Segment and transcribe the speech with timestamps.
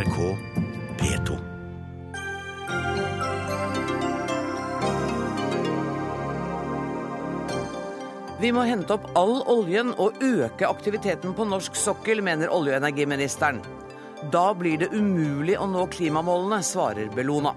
[0.00, 0.36] NRK
[0.98, 1.38] P2.
[8.40, 12.80] Vi må hente opp all oljen og øke aktiviteten på norsk sokkel, mener olje- og
[12.80, 13.60] energiministeren.
[14.32, 17.52] Da blir det umulig å nå klimamålene, svarer Bellona.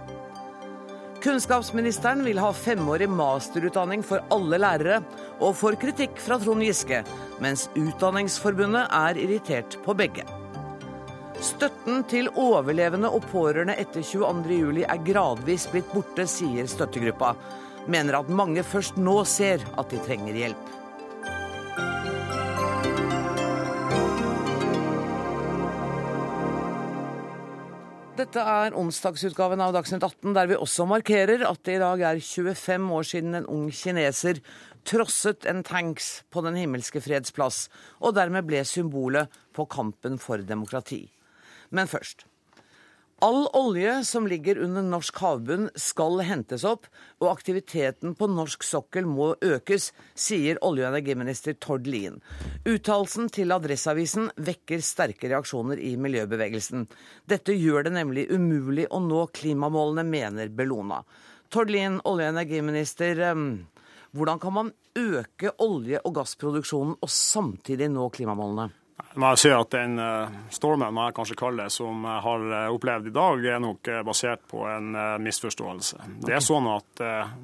[1.23, 4.99] Kunnskapsministeren vil ha femårig masterutdanning for alle lærere,
[5.39, 7.05] og får kritikk fra Trond Giske,
[7.39, 10.42] mens Utdanningsforbundet er irritert på begge.
[11.43, 17.33] Støtten til overlevende og pårørende etter 22.07 er gradvis blitt borte, sier støttegruppa.
[17.91, 20.69] Mener at mange først nå ser at de trenger hjelp.
[28.13, 32.21] Dette er onsdagsutgaven av Dagsnytt 18, der vi også markerer at det i dag er
[32.23, 34.39] 25 år siden en ung kineser
[34.87, 37.67] trosset en tanks på Den himmelske freds plass,
[37.99, 41.03] og dermed ble symbolet på kampen for demokrati.
[41.73, 42.27] Men først.
[43.23, 46.89] All olje som ligger under norsk havbunn skal hentes opp,
[47.21, 52.17] og aktiviteten på norsk sokkel må økes, sier olje- og energiminister Tord Lien.
[52.67, 56.83] Uttalelsen til Adresseavisen vekker sterke reaksjoner i miljøbevegelsen.
[57.23, 60.99] Dette gjør det nemlig umulig å nå klimamålene, mener Bellona.
[61.47, 63.23] Tord Lien, olje- og energiminister.
[64.11, 68.73] Hvordan kan man øke olje- og gassproduksjonen og samtidig nå klimamålene?
[69.13, 69.99] Jeg må si at Den
[70.49, 74.41] stormen må jeg kanskje kalle det, som jeg har opplevd i dag, er nok basert
[74.49, 74.89] på en
[75.21, 75.99] misforståelse.
[76.25, 77.03] Det er sånn at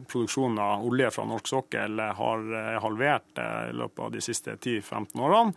[0.09, 2.47] produksjonen av olje fra norsk sokkel har
[2.81, 5.53] halvert i løpet av de siste 10-15 årene.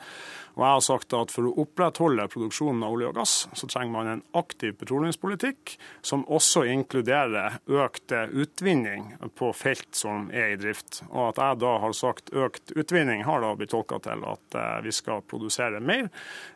[0.54, 3.94] Og jeg har sagt at For å opprettholde produksjonen av olje og gass, så trenger
[3.94, 11.02] man en aktiv petroleumspolitikk som også inkluderer økt utvinning på felt som er i drift.
[11.10, 14.92] Og At jeg da har sagt økt utvinning, har da blitt tolka til at vi
[14.94, 16.10] skal produsere mer.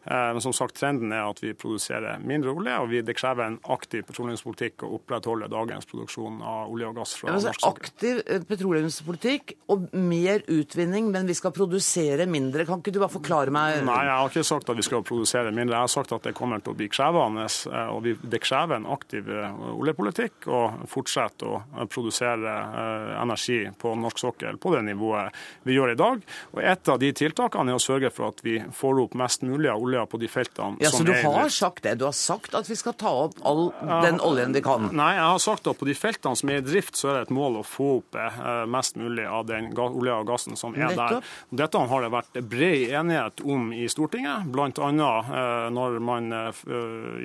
[0.05, 4.05] Men som sagt, trenden er at vi produserer mindre olje, og det krever en aktiv
[4.09, 7.91] petroleumspolitikk å opprettholde dagens produksjon av olje og gass fra norsk ja, sokkel.
[7.91, 12.67] Aktiv petroleumspolitikk og mer utvinning, men vi skal produsere mindre.
[12.69, 15.53] Kan ikke du bare forklare meg Nei, jeg har ikke sagt at vi skal produsere
[15.55, 15.77] mindre.
[15.77, 17.47] Jeg har sagt at det kommer til å bli krevende.
[17.93, 19.29] og Det krever en aktiv
[19.77, 22.55] oljepolitikk å fortsette å produsere
[23.23, 25.35] energi på norsk sokkel på det nivået
[25.67, 26.23] vi gjør i dag.
[26.55, 29.71] Og Et av de tiltakene er å sørge for at vi får opp mest mulig
[29.71, 31.97] av olja på de feltene ja, som Så du er har sagt det?
[32.01, 33.71] Du har sagt at vi skal ta opp all
[34.05, 34.91] den oljen vi kan?
[34.97, 37.27] Nei, jeg har sagt at på de feltene som er i drift, så er det
[37.29, 40.91] et mål å få opp eh, mest mulig av den olja og gassen som er
[40.91, 41.21] Nettopp.
[41.21, 41.35] der.
[41.63, 44.69] Dette har det vært bred enighet om i Stortinget, bl.a.
[44.69, 46.61] Eh, når man eh,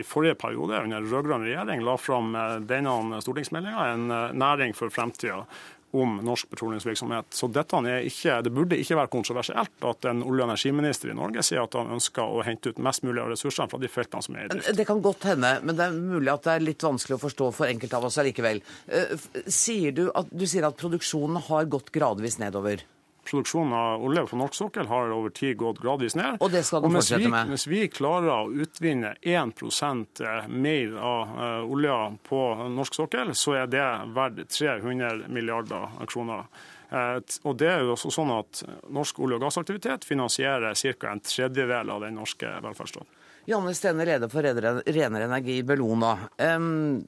[0.02, 4.08] i forrige periode under rød-grønn regjering la fram eh, denne stortingsmeldinga, En
[4.38, 5.46] næring for fremtida
[5.92, 7.34] om norsk petroleumsvirksomhet.
[7.36, 11.64] Så ikke, Det burde ikke være kontroversielt at en olje- og energiminister i Norge sier
[11.64, 14.46] at han ønsker å hente ut mest mulig av ressursene fra de feltene som er
[14.46, 14.78] i drift.
[14.78, 17.52] Det kan godt hende, men det er mulig at det er litt vanskelig å forstå
[17.52, 18.64] for enkelte av oss allikevel.
[19.48, 22.86] Sier du, at, du sier at produksjonen har gått gradvis nedover?
[23.22, 26.40] Produksjonen av olje på norsk sokkel har over tid gått gradvis ned.
[26.42, 27.52] Og det skal den fortsette vi, med?
[27.54, 32.42] Hvis vi klarer å utvinne 1% mer av eh, olja på
[32.74, 36.50] norsk sokkel, så er det verdt 300 milliarder kroner.
[36.90, 37.18] Eh,
[37.48, 41.12] Og det er jo også sånn at Norsk olje- og gassaktivitet finansierer ca.
[41.12, 43.08] en tredjedel av den norske velferdsstaten.
[43.50, 46.12] Janne Stene, leder for Renere Energi Bellona.
[46.38, 47.08] Um,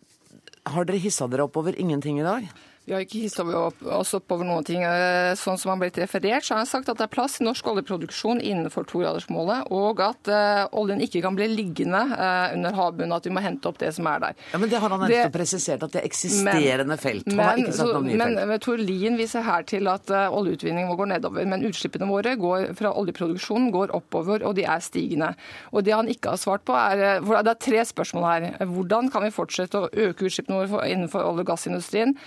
[0.66, 2.48] har dere hissa dere opp over ingenting i dag?
[2.84, 4.82] Vi har ikke hisset oss opp over noen ting.
[4.84, 7.46] Eh, Sånn som har blitt referert, så har han sagt at det er plass i
[7.46, 13.16] norsk oljeproduksjon innenfor togradersmålet, og at uh, oljen ikke kan bli liggende uh, under havbunnen,
[13.16, 14.38] at vi må hente opp det som er der.
[14.52, 17.28] Ja, men Det har han nettopp presisert, at det er eksisterende felt.
[17.32, 18.52] Han har Men, ikke sagt noe om nye men felt.
[18.52, 22.36] Men Tor Lien viser her til at uh, oljeutvinningen må gå nedover, men utslippene våre
[22.40, 25.34] går, fra oljeproduksjonen går oppover, og de er stigende.
[25.72, 28.50] Og Det han ikke har svart på er, for Det er tre spørsmål her.
[28.68, 32.18] Hvordan kan vi fortsette å øke utslippene våre innenfor olje- og gassindustrien?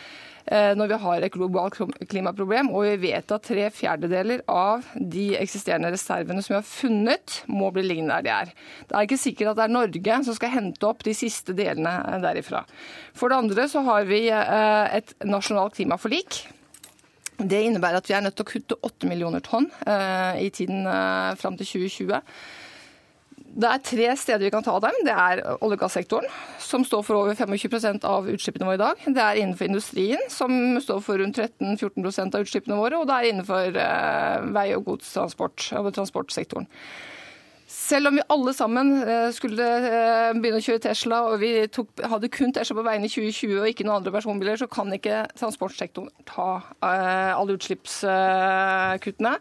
[0.46, 1.78] Eh, Når vi har et globalt
[2.10, 7.38] klimaproblem, og vi vet at tre fjerdedeler av de eksisterende reservene som vi har funnet,
[7.46, 8.52] må bli liggende der de er.
[8.88, 11.94] Det er ikke sikkert at det er Norge som skal hente opp de siste delene
[12.03, 12.65] eh, derifra.
[13.16, 16.44] For det andre så har vi eh, et nasjonalt klimaforlik.
[17.36, 19.66] Det innebærer at vi er nødt til å kutte 8 millioner tonn
[20.41, 20.86] i tiden
[21.36, 22.22] fram til 2020.
[23.56, 24.97] Det er tre steder vi kan ta dem.
[25.06, 26.28] Det er olje- og gassektoren,
[26.60, 29.04] som står for over 25 av utslippene våre i dag.
[29.06, 33.00] Det er innenfor industrien, som står for rundt 13-14% av utslippene våre.
[33.00, 36.68] Og det er innenfor eh, vei- og godstransport, transportsektoren.
[37.66, 41.88] Selv om vi alle sammen eh, skulle eh, begynne å kjøre Tesla, og vi tok,
[42.12, 45.24] hadde kun Tesla på veiene i 2020 og ikke noen andre personbiler, så kan ikke
[45.41, 49.32] transportsektoren ta alle utslippskuttene.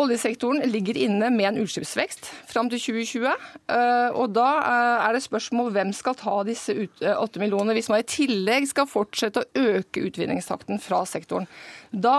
[0.00, 3.26] Oljesektoren ligger inne med en utslippsvekst fram til 2020.
[3.76, 7.90] Eh, og Da eh, er det spørsmål hvem skal ta disse 8 eh, millionene, hvis
[7.92, 11.48] man i tillegg skal fortsette å øke utvinningstakten fra sektoren.
[11.92, 12.14] Da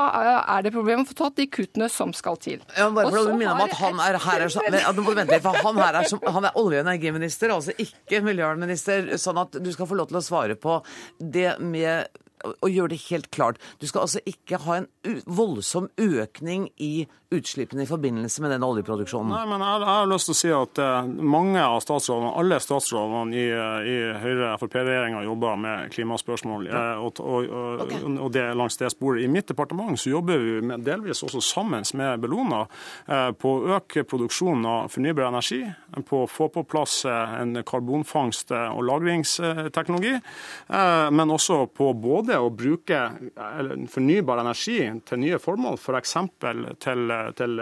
[0.54, 2.62] er det problem å få tatt de kuttene som skal til.
[2.78, 6.46] Ja, bare for å minne om at Han er er han, her er, som, han
[6.46, 9.16] er olje- og energiminister, altså ikke miljøvernminister.
[9.18, 10.78] Sånn at du skal få lov til å svare på
[11.18, 13.60] det med å gjøre det helt klart.
[13.80, 14.88] Du skal altså ikke ha en
[15.26, 19.32] voldsom økning i utslippene i forbindelse med den oljeproduksjonen?
[19.34, 22.60] Nei, men jeg, jeg har lyst til å si at uh, mange av statsrådene, alle
[22.64, 26.70] statsrådene i, uh, i Høyre-Frp-regjeringa jobber med klimaspørsmål.
[26.70, 26.84] Ja.
[26.94, 28.02] Uh, og, og, og, okay.
[28.14, 29.24] og, det langs det sporet.
[29.26, 32.64] I mitt departement så jobber vi med, delvis også sammen med Bellona
[33.40, 35.62] på å øke produksjonen av fornybar energi,
[36.08, 40.14] på å få på plass en karbonfangst- og lagringsteknologi,
[41.18, 43.02] men også på både å bruke
[43.92, 46.16] fornybar energi til nye formål, f.eks.
[46.44, 47.62] For til til,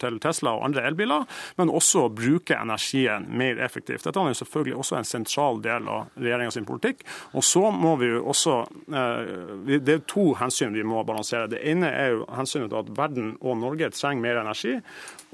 [0.00, 1.26] til, Tesla og andre elbiler,
[1.58, 4.04] men også bruke energien mer effektivt.
[4.04, 7.04] Dette er selvfølgelig også en sentral del av regjeringas politikk.
[7.36, 8.56] Og så må vi jo også
[8.88, 11.50] eh, Det er to hensyn vi må balansere.
[11.50, 14.78] Det ene er jo hensynet til at verden og Norge trenger mer energi.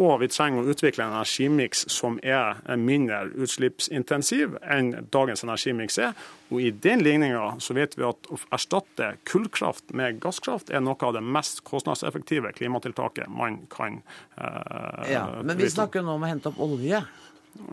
[0.03, 6.17] Og vi trenger å utvikle en energimiks som er mindre utslippsintensiv enn dagens energimiks er.
[6.53, 10.99] Og I den ligninga så vet vi at å erstatte kullkraft med gasskraft er noe
[11.01, 14.03] av det mest kostnadseffektive klimatiltaket man kan
[14.37, 17.05] Eh, Ja, Men vi snakker nå om å hente opp olje.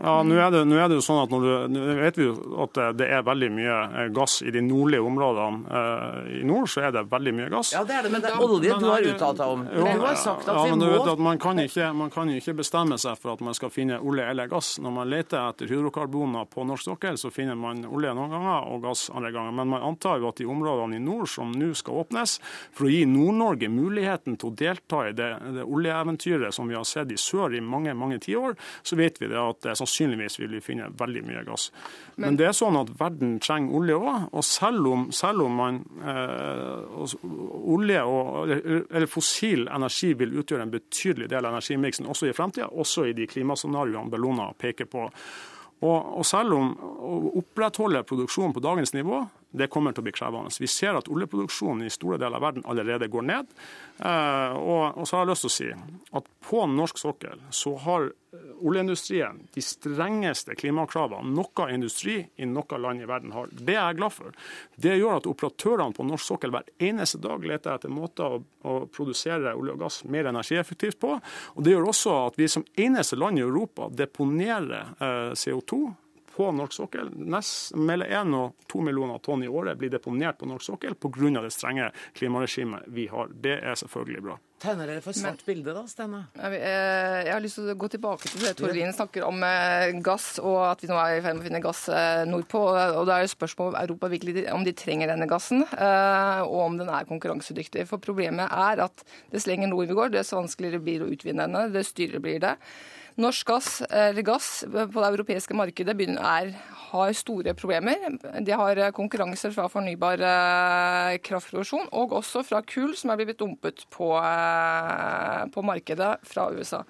[0.02, 2.26] Ja, nå er, det, nå er det jo sånn at når du, Nå vet vi
[2.28, 5.62] jo at det er veldig mye eh, gass i de nordlige områdene.
[5.66, 7.72] Eh, I nord så er det veldig mye gass.
[7.74, 9.64] Ja, det er det, men det er olje du har uttalt deg om.
[9.66, 11.88] Jo, du har sagt at ja, vi men må du vet at man kan, ikke,
[11.98, 14.76] man kan ikke bestemme seg for at man skal finne olje eller gass.
[14.82, 18.86] Når man leter etter hydrokarboner på norsk sokkel, så finner man olje noen ganger og
[18.86, 19.56] gass andre ganger.
[19.58, 22.38] Men man antar jo at de områdene i nord som nå skal åpnes,
[22.70, 26.86] for å gi Nord-Norge muligheten til å delta i det, det oljeeventyret som vi har
[26.88, 28.56] sett i sør i mange mange tiår,
[28.86, 31.68] så vet vi det at sannsynligvis vil vi finne veldig mye gass.
[32.16, 34.26] Men, Men det er sånn at verden trenger olje òg.
[34.32, 37.14] Og selv om, selv om man, eh,
[37.76, 42.70] olje og, eller fossil energi vil utgjøre en betydelig del av energimiksen også i fremtida,
[42.70, 45.08] også i de klimascenarioene Bellona peker på.
[45.82, 50.14] Og, og selv om å opprettholde produksjonen på dagens nivå det kommer til å bli
[50.16, 50.52] krevende.
[50.60, 53.52] Vi ser at oljeproduksjonen i store deler av verden allerede går ned.
[53.98, 55.70] Eh, og, så har jeg lyst til å si
[56.18, 62.80] at på norsk sokkel så har eh, oljeindustrien de strengeste klimakravene noe industri i noe
[62.80, 63.52] land i verden har.
[63.52, 64.34] Det er jeg glad for.
[64.76, 68.76] Det gjør at operatørene på norsk sokkel hver eneste dag leter etter måter å, å
[68.88, 71.18] produsere olje og gass mer energieffektivt på.
[71.56, 75.84] Og Det gjør også at vi som eneste land i Europa deponerer eh, CO2
[76.36, 77.10] på norsk sokkel.
[77.12, 81.42] Nest, mellom 1 og 2 millioner tonn i året blir deponert på norsk sokkel pga.
[81.42, 83.28] det strenge klimaregimet vi har.
[83.28, 84.38] Det er selvfølgelig bra.
[84.62, 86.20] Tegner dere for svart bilde da, Stene?
[86.38, 86.52] Eh,
[87.26, 90.36] jeg har lyst til å gå tilbake til det Tord Lien snakker om eh, gass,
[90.38, 92.62] og at vi nå er i ferd med å finne gass eh, nordpå.
[93.00, 96.78] og Det er jo spørsmål om Europa virkelig om de trenger denne gassen, og om
[96.78, 97.88] den er konkurransedyktig.
[97.90, 101.48] For Problemet er at dess lenger nord vi går, dess vanskeligere blir det å utvinne
[101.48, 102.56] denne, dess dyrere blir det.
[103.20, 106.52] Norsk gass, eller gass på det europeiske markedet begynner, er,
[106.92, 108.06] har store problemer.
[108.40, 113.84] De har konkurranse fra fornybar eh, kraftproduksjon, og også fra kull, som er blitt dumpet
[113.92, 116.82] på, eh, på markedet fra USA.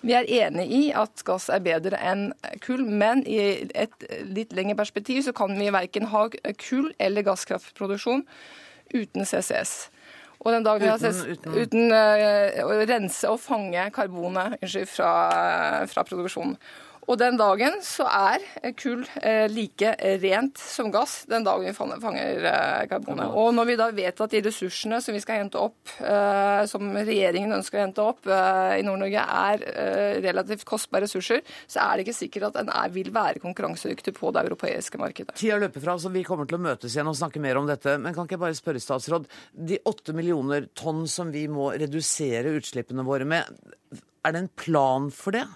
[0.00, 2.30] Vi er enig i at gass er bedre enn
[2.64, 3.38] kull, men i
[3.76, 8.24] et litt lengre perspektiv så kan vi verken ha kull- eller gasskraftproduksjon
[8.94, 9.90] uten CCS.
[10.40, 15.10] Og den dagen uten, vi uten, uten uh, å rense og fange karbonet unnskyld, fra,
[15.90, 16.56] fra produksjonen.
[17.10, 18.44] Og den dagen så er
[18.78, 23.32] kull eh, like rent som gass den dagen vi fanger eh, karbonet.
[23.34, 26.86] Og når vi da vet at de ressursene som vi skal hente opp, eh, som
[26.94, 32.18] regjeringen ønsker å hente opp i Nord-Norge, er relativt kostbare ressurser, så er det ikke
[32.20, 35.34] sikkert at en vil være konkurransedyktig på det europeiske markedet.
[35.40, 37.96] Tida løper fra, så vi kommer til å møtes igjen og snakke mer om dette.
[37.98, 39.26] Men kan ikke jeg bare spørre statsråd,
[39.70, 43.50] de åtte millioner tonn som vi må redusere utslippene våre med,
[44.20, 45.46] er det en plan for det?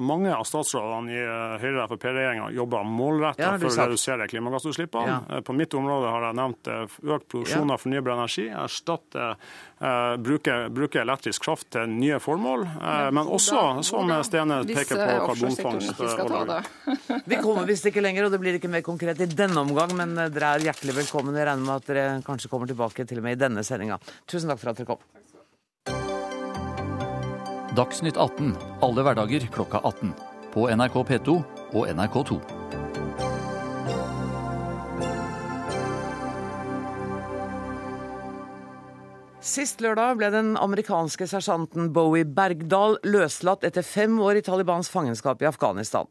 [0.00, 5.10] Mange av statsrådene i eh, Høyre-Frp-regjeringa jobber målretta ja, for å redusere klimagassutslippene.
[5.10, 5.36] Ja.
[5.36, 7.76] Eh, på mitt område har jeg nevnt eh, økt produksjon ja.
[7.76, 13.60] av fornybar energi, erstatte uh, bruke, bruke, elektrisk kraft til nye formål, uh, men også,
[13.84, 16.68] som Stene peker på, karbonfangst og lagring.
[17.30, 20.16] Vi kommer visst ikke lenger, og det blir ikke mer konkret i denne omgang, men
[20.16, 21.36] dere er hjertelig velkommen.
[21.36, 24.00] Jeg regner med at dere kanskje kommer tilbake til og med i denne sendinga.
[24.24, 25.04] Tusen takk for at dere kom.
[27.72, 30.10] Dagsnytt 18 alle hverdager klokka 18.
[30.52, 31.36] På NRK P2
[31.72, 32.36] og NRK2.
[39.42, 45.40] Sist lørdag ble den amerikanske sersjanten Bowie Bergdal løslatt etter fem år i Talibans fangenskap
[45.40, 46.06] i Afghanistan.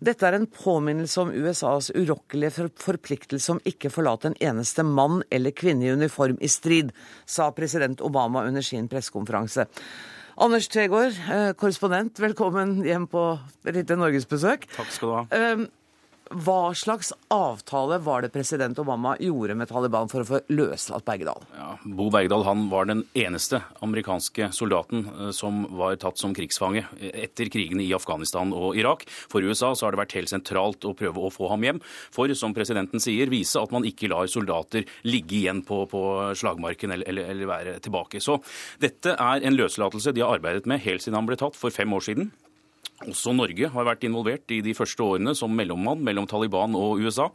[0.00, 5.52] Dette er en påminnelse om USAs urokkelige forpliktelse om ikke forlate en eneste mann eller
[5.52, 6.96] kvinne i uniform i strid,
[7.28, 9.68] sa president Obama under sin pressekonferanse.
[10.36, 14.64] Anders Tvegård, eh, korrespondent, velkommen hjem på et lite norgesbesøk.
[14.76, 15.24] Takk skal du ha.
[16.32, 21.42] Hva slags avtale var det president Obama gjorde med Taliban for å få løslatt Bergedal?
[21.56, 26.86] Ja, Bo Bergedal han var den eneste amerikanske soldaten eh, som var tatt som krigsfange
[27.00, 29.04] etter krigene i Afghanistan og Irak.
[29.32, 31.82] For USA så har det vært helt sentralt å prøve å få ham hjem,
[32.14, 36.02] for som presidenten sier, vise at man ikke lar soldater ligge igjen på, på
[36.38, 38.22] slagmarken eller, eller, eller være tilbake.
[38.24, 38.38] Så
[38.80, 41.92] dette er en løslatelse de har arbeidet med helt siden han ble tatt for fem
[41.92, 42.32] år siden.
[43.08, 47.28] Også Norge har vært involvert i de første årene som mellommann mellom Taliban og USA.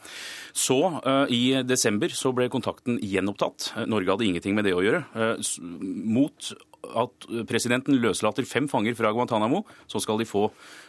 [0.56, 3.74] Så uh, i desember så ble kontakten gjenopptatt.
[3.90, 5.04] Norge hadde ingenting med det å gjøre.
[5.16, 5.38] Uh,
[6.08, 6.52] mot
[6.88, 10.46] at presidenten løslater fem fanger fra Guantánamo, så skal de få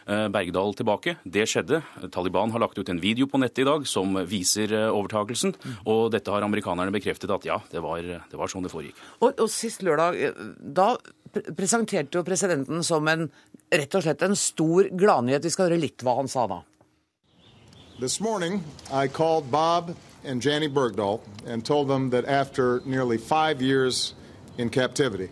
[0.07, 1.17] Bergdal tilbake.
[1.27, 1.81] Det skjedde.
[2.13, 5.51] Taliban har lagt ut en video på nettet i dag som viser overtakelsen.
[5.91, 9.01] Og dette har amerikanerne bekreftet at ja, det var, det var sånn det foregikk.
[9.19, 10.17] Og, og sist lørdag,
[10.55, 10.93] da
[11.33, 13.27] presenterte jo presidenten som en
[13.71, 15.45] rett og slett en stor gladnyhet.
[15.45, 16.61] Vi skal høre litt hva han sa da.
[17.99, 23.61] This morning I called Bob and Janny Bergdahl and told them that after nearly five
[23.61, 24.13] years
[24.57, 25.29] in captivity,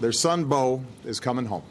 [0.00, 1.64] their son Bo is coming home.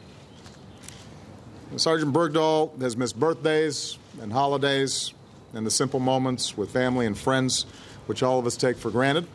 [1.76, 5.12] Sergeant Bergdahl has missed birthdays and holidays
[5.54, 7.66] and the simple moments with family and friends,
[8.06, 9.26] which all of us take for granted.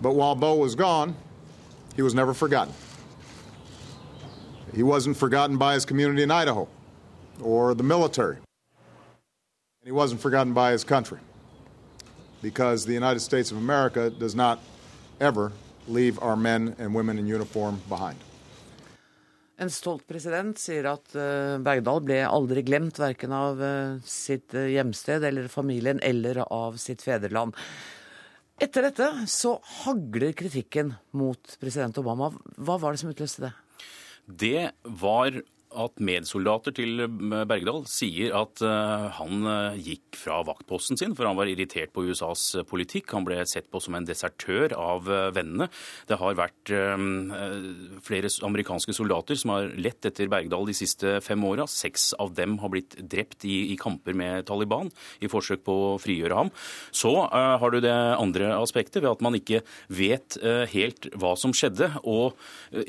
[0.00, 1.14] But while Bo was gone,
[1.94, 2.74] he was never forgotten.
[4.74, 6.68] He wasn't forgotten by his community in Idaho
[7.42, 8.36] or the military.
[8.36, 11.18] And he wasn't forgotten by his country
[12.42, 14.60] because the United States of America does not
[15.20, 15.52] ever
[15.88, 18.16] leave our men and women in uniform behind.
[19.60, 24.64] En stolt president sier at uh, Bergdal ble aldri glemt, verken av uh, sitt uh,
[24.72, 27.52] hjemsted eller familien eller av sitt fedreland.
[28.60, 32.30] Etter dette så hagler kritikken mot president Obama.
[32.56, 33.52] Hva var det som utløste det?
[34.38, 37.04] Det var at medsoldater til
[37.48, 42.02] Bergdal sier at eh, han eh, gikk fra vaktposten sin, for han var irritert på
[42.08, 43.12] USAs politikk.
[43.14, 45.70] Han ble sett på som en desertør av eh, vennene.
[46.10, 46.72] Det har vært
[48.04, 51.66] flere amerikanske soldater som har lett etter Bergdal de siste fem åra.
[51.70, 54.90] Seks av dem har blitt drept i, kamper med Taliban
[55.22, 56.50] i forsøk på å frigjøre ham.
[56.94, 59.62] Så har du det andre aspektet ved at man ikke
[59.92, 60.38] vet
[60.72, 62.38] helt hva som skjedde, og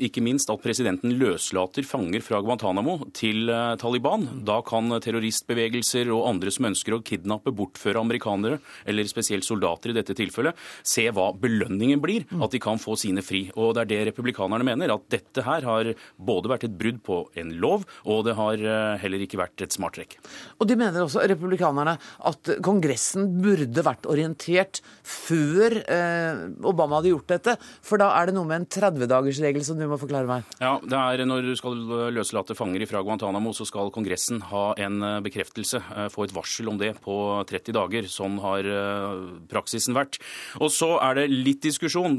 [0.02, 4.24] ikke minst at presidenten løslater fanger fra Guantánamo Guantánamo til eh, Taliban.
[4.46, 9.96] Da kan terroristbevegelser og andre som ønsker å kidnappe, bortføre amerikanere, eller spesielt soldater i
[9.96, 12.24] dette tilfellet, se hva belønningen blir.
[12.42, 13.44] At de kan få sine fri.
[13.56, 17.18] Og det er det republikanerne mener, at dette her har både vært et brudd på
[17.36, 20.16] en lov, og det har eh, heller ikke vært et smart trekk.
[20.58, 21.98] Og de mener også, republikanerne,
[22.32, 27.56] at Kongressen burde vært orientert før eh, Obama hadde gjort dette.
[27.84, 30.56] For da er det noe med en 30-dagersregel som du må forklare meg.
[30.62, 31.76] Ja, det er når du skal
[32.14, 36.70] løslate fanger fra Guantánamo, så skal Kongressen ha en eh, bekreftelse, eh, få et varsel
[36.70, 37.16] om det på
[37.48, 38.08] 30 dager.
[38.10, 40.20] Sånn har eh, praksisen vært.
[40.62, 42.18] Og så er det litt diskusjon.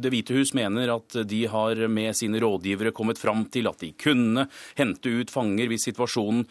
[0.00, 3.90] Det hvite hus mener at de har med sine rådgivere kommet fram til at de
[3.98, 4.46] kunne
[4.78, 6.44] hente ut fanger hvis situasjonen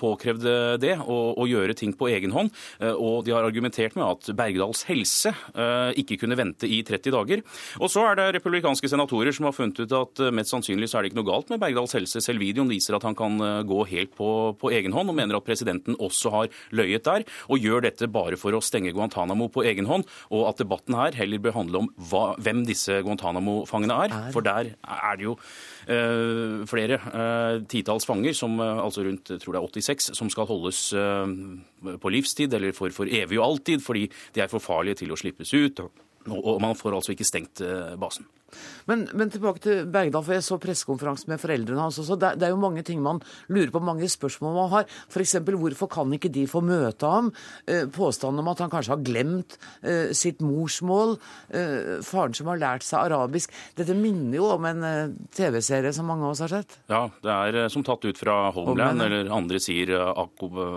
[0.00, 2.52] påkrevde det, og, og gjøre ting på egen hånd.
[2.80, 5.32] Og de har argumentert med at Bergdals helse
[5.98, 7.44] ikke kunne vente i 30 dager.
[7.80, 11.06] Og så er det republikanske senatorer som har funnet ut at mest sannsynlig så er
[11.06, 13.82] det ikke noe galt med Bergdals helse Selv videoen viser at han kan eh, gå
[13.90, 14.30] helt på,
[14.60, 18.38] på egen hånd, og mener at presidenten også har løyet der, og gjør dette bare
[18.40, 21.90] for å stenge Guantánamo på egen hånd, og at debatten her heller bør handle om
[22.10, 24.16] hva, hvem disse Guantánamo-fangene er.
[24.34, 29.60] For der er det jo uh, flere uh, titalls fanger, som, altså rundt tror det
[29.60, 30.80] er 86, som skal holdes
[32.02, 35.18] på livstid eller for, for evig og alltid, fordi de er for farlige til å
[35.20, 35.84] slippes ut.
[36.26, 37.62] Og man får altså ikke stengt
[38.00, 38.26] basen.
[38.86, 42.18] Men, men, tilbake til Bergdal, for jeg så pressekonferansen med foreldrene hans også.
[42.20, 43.20] Det, det, er jo mange ting man
[43.52, 44.90] lurer på, mange spørsmål man har.
[45.10, 45.36] F.eks.
[45.42, 47.32] hvorfor kan ikke de få møte ham?
[47.66, 51.16] Eh, påstanden om at han kanskje har glemt eh, sitt morsmål.
[51.50, 53.54] Eh, faren som har lært seg arabisk.
[53.78, 56.78] Dette minner jo om en eh, TV-serie som mange av oss har sett.
[56.92, 60.22] Ja, det er eh, som tatt ut fra Homeland, Homeland eller andre sier eh,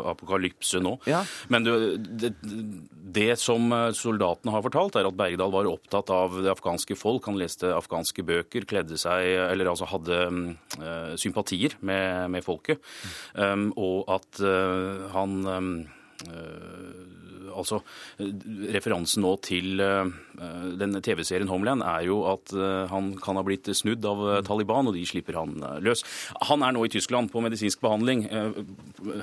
[0.09, 0.97] apokalypse nå.
[1.09, 1.21] Ja.
[1.53, 2.33] Men du, det,
[3.19, 7.29] det som soldatene har fortalt, er at Bergdal var opptatt av det afghanske folk.
[7.29, 10.19] Han leste afghanske bøker, kledde seg Eller altså hadde
[10.79, 12.81] uh, sympatier med, med folket.
[13.35, 15.73] Um, og at uh, han um,
[17.49, 17.79] altså
[18.19, 22.51] Referansen nå til den TV-serien Homeland er jo at
[22.91, 26.03] han kan ha blitt snudd av Taliban, og de slipper han løs.
[26.51, 28.27] Han er nå i Tyskland på medisinsk behandling.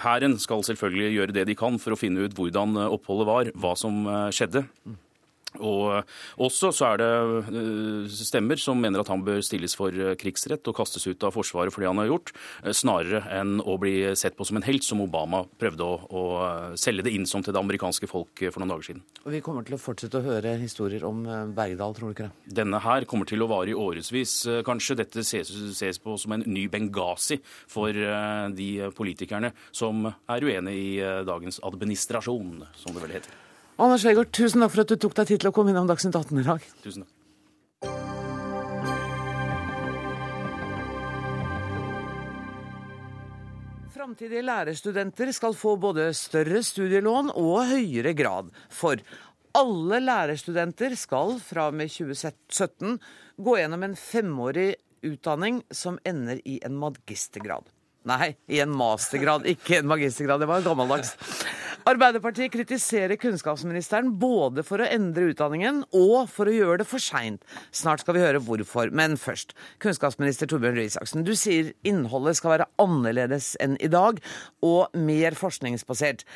[0.01, 3.77] Hæren skal selvfølgelig gjøre det de kan for å finne ut hvordan oppholdet var, hva
[3.77, 4.65] som skjedde.
[5.61, 6.05] Og
[6.43, 7.11] også så er det
[7.51, 11.35] eh, stemmer som mener at han bør stilles for eh, krigsrett og kastes ut av
[11.37, 12.33] Forsvaret for det han har gjort,
[12.65, 16.25] eh, snarere enn å bli sett på som en helt, som Obama prøvde å, å
[16.79, 19.05] selge det inn som til det amerikanske folk for noen dager siden.
[19.25, 21.25] Og Vi kommer til å fortsette å høre historier om
[21.57, 22.57] Bergdal, tror du ikke det?
[22.61, 24.97] Denne her kommer til å vare i årevis, kanskje.
[24.97, 27.93] Dette ses, ses på som en ny Benghazi for
[28.57, 30.93] de politikerne som er uenig i
[31.27, 33.46] dagens administrasjon, som det vel heter.
[33.77, 36.17] Anders Vegård, tusen takk for at du tok deg tid til å komme innom Dagsnytt
[36.17, 36.63] 18 i dag.
[36.81, 37.13] Tusen takk.
[43.97, 48.49] Framtidige lærerstudenter skal få både større studielån og høyere grad.
[48.73, 49.03] For
[49.57, 52.97] alle lærerstudenter skal fra og med 2017
[53.43, 54.71] gå gjennom en femårig
[55.05, 57.69] utdanning som ender i en magistergrad.
[58.07, 60.41] Nei, i en mastergrad, ikke en magistergrad.
[60.41, 61.17] Det var gammeldags.
[61.87, 67.45] Arbeiderpartiet kritiserer kunnskapsministeren både for å endre utdanningen og for å gjøre det for seint.
[67.71, 68.91] Snart skal vi høre hvorfor.
[68.91, 71.23] Men først, kunnskapsminister Torbjørn Røe Isaksen.
[71.23, 74.19] Du sier innholdet skal være annerledes enn i dag,
[74.67, 76.27] og mer forskningsbasert.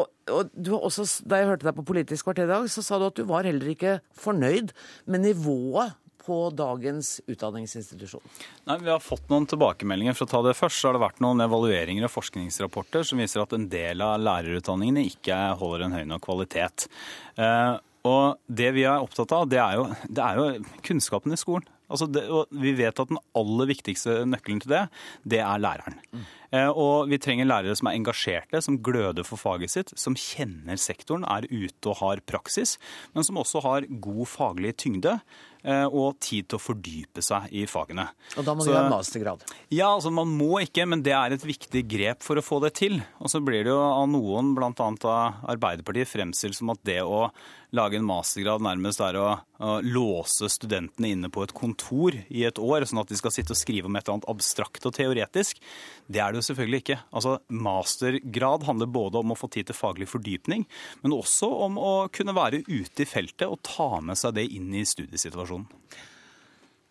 [0.00, 3.10] Og, og også, da jeg hørte deg på Politisk kvarter i dag, så sa du
[3.10, 4.72] at du var heller ikke fornøyd
[5.04, 8.24] med nivået på dagens utdanningsinstitusjon?
[8.68, 10.16] Nei, Vi har fått noen tilbakemeldinger.
[10.16, 13.44] For å ta det først, så har det vært noen evalueringer og forskningsrapporter som viser
[13.44, 16.88] at en del av lærerutdanningene ikke holder en høy nok kvalitet.
[17.36, 21.40] Eh, og det vi er opptatt av, det er jo, det er jo kunnskapen i
[21.40, 21.68] skolen.
[21.94, 22.24] Altså det,
[22.56, 24.82] vi vet at den aller viktigste nøkkelen til det,
[25.28, 25.98] det er læreren.
[26.16, 26.22] Mm.
[26.56, 30.80] Eh, og vi trenger lærere som er engasjerte, som gløder for faget sitt, som kjenner
[30.80, 32.78] sektoren, er ute og har praksis,
[33.14, 35.18] men som også har god faglig tyngde.
[35.64, 38.04] Eh, og tid til å fordype seg i fagene.
[38.36, 39.46] Og da må du ha mastergrad?
[39.72, 42.74] Ja, altså man må ikke, men det er et viktig grep for å få det
[42.82, 42.98] til.
[43.24, 44.72] Og så blir det jo av noen, bl.a.
[44.76, 47.30] av Arbeiderpartiet, fremstilt som at det å
[47.74, 52.60] lage en mastergrad nærmest er å, å, låse studentene inne på et kontor i et
[52.60, 55.62] år, sånn at de skal sitte og skrive om et eller annet abstrakt og teoretisk.
[56.06, 56.98] Det er det jo selvfølgelig ikke.
[57.16, 60.66] Altså, Mastergrad handler både om å få tid til faglig fordypning,
[61.02, 64.70] men også om å kunne være ute i feltet og ta med seg det inn
[64.76, 65.53] i studiesituasjonen.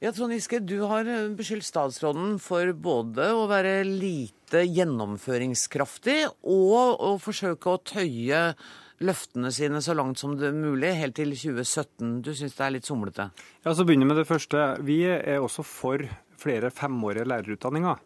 [0.03, 7.13] Ja, Trond Giske, du har beskyldt statsråden for både å være lite gjennomføringskraftig og å
[7.23, 8.41] forsøke å tøye
[9.03, 12.19] løftene sine så langt som det er mulig, helt til 2017.
[12.23, 13.29] Du syns det er litt somlete?
[13.63, 14.73] Ja, så begynner med det første.
[14.83, 16.03] Vi er også for
[16.43, 18.03] flere femårige lærerutdanninger.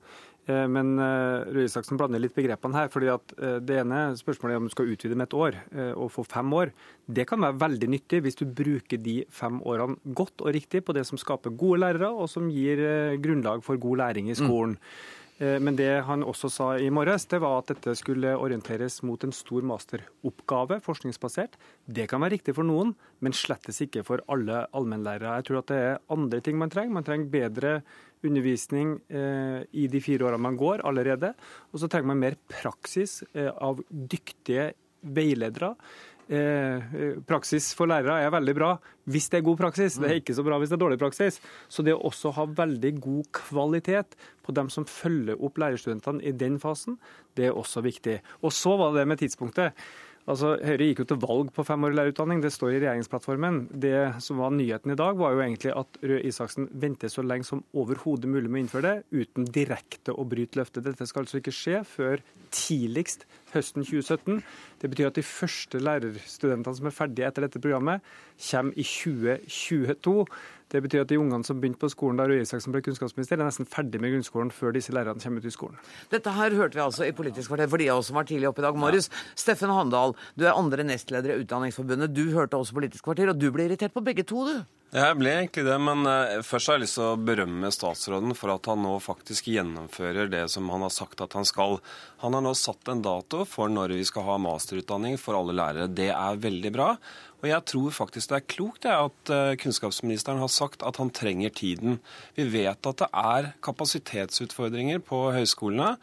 [0.48, 2.92] Eh, men eh, Røe Isaksen blander litt begrepene her.
[2.92, 5.60] fordi at eh, Det ene spørsmålet er om du skal utvide med et år
[6.00, 6.72] og få fem år.
[7.06, 10.96] Det kan være veldig nyttig hvis du bruker de fem årene godt og riktig på
[10.96, 12.80] det som skaper gode lærere, og som gir
[13.22, 14.78] grunnlag for god læring i skolen.
[14.78, 15.16] Mm.
[15.38, 19.34] Men det han også sa i morges, det var at dette skulle orienteres mot en
[19.36, 21.60] stor masteroppgave, forskningsbasert.
[21.86, 25.36] Det kan være riktig for noen, men slettes ikke for alle allmennlærere.
[25.38, 26.98] Jeg tror at det er andre ting man trenger.
[26.98, 27.76] Man trenger bedre
[28.26, 31.34] undervisning eh, i de fire årene man går allerede.
[31.72, 35.74] Og så trenger man mer praksis eh, av dyktige veiledere.
[36.28, 38.74] Eh, praksis for lærere er veldig bra
[39.08, 39.96] hvis det er god praksis.
[40.02, 41.40] Det er ikke så bra hvis det er dårlig praksis.
[41.72, 46.36] Så det å også ha veldig god kvalitet på dem som følger opp lærerstudentene i
[46.36, 47.00] den fasen,
[47.40, 48.20] det er også viktig.
[48.44, 49.78] Og så var det med tidspunktet.
[50.28, 53.62] Altså, Høyre gikk jo til valg på femårig lærerutdanning, det står i regjeringsplattformen.
[53.80, 57.48] Det som var nyheten i dag, var jo egentlig at Røe Isaksen venter så lenge
[57.48, 60.84] som overhodet mulig med å innføre det, uten direkte å bryte løftet.
[60.84, 64.44] Dette skal altså ikke skje før tidligst høsten 2017.
[64.84, 68.04] Det betyr at de første lærerstudentene som er ferdige etter dette programmet,
[68.50, 70.18] kommer i 2022.
[70.72, 73.48] Det betyr at de ungene som begynte på skolen da Røe Isaksen ble kunnskapsminister, er
[73.48, 75.78] nesten ferdig med grunnskolen før disse lærerne kommer ut i skolen.
[76.12, 78.50] Dette her hørte vi altså i Politisk kvarter for de av oss som var tidlig
[78.50, 79.08] oppe i dag morges.
[79.08, 79.24] Ja.
[79.46, 82.12] Steffen Handal, du er andre nestleder i Utdanningsforbundet.
[82.12, 84.66] Du hørte også Politisk kvarter, og du ble irritert på begge to, du?
[84.88, 88.54] Jeg ble egentlig det, men uh, først har jeg lyst til å berømme statsråden for
[88.54, 91.82] at han nå faktisk gjennomfører det som han har sagt at han skal.
[92.22, 95.90] Han har nå satt en dato for når vi skal ha masterutdanning for alle lærere.
[95.92, 96.94] Det er veldig bra.
[97.42, 101.12] Og jeg tror faktisk det er klokt det, at uh, kunnskapsministeren har sagt at han
[101.12, 102.00] trenger tiden.
[102.40, 105.98] Vi vet at det er kapasitetsutfordringer på høyskolene.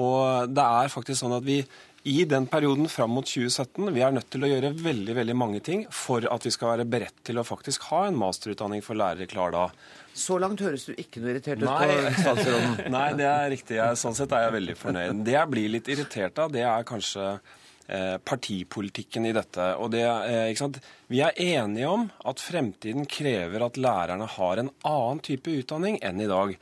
[0.00, 1.60] Og det er faktisk sånn at vi
[2.02, 5.60] i den perioden fram mot 2017 vi er nødt til å gjøre veldig veldig mange
[5.64, 9.28] ting for at vi skal være beredt til å faktisk ha en masterutdanning for lærere
[9.28, 9.66] klar da.
[10.16, 12.80] Så langt høres du ikke noe irritert ut på statsråden.
[12.94, 13.76] Nei, det er riktig.
[13.78, 15.24] Jeg, sånn sett er jeg veldig fornøyd.
[15.28, 17.26] Det jeg blir litt irritert av, det er kanskje
[18.24, 19.64] partipolitikken i dette.
[19.82, 20.04] Og det,
[20.58, 20.78] sant?
[21.10, 26.22] Vi er enige om at fremtiden krever at lærerne har en annen type utdanning enn
[26.22, 26.54] i dag.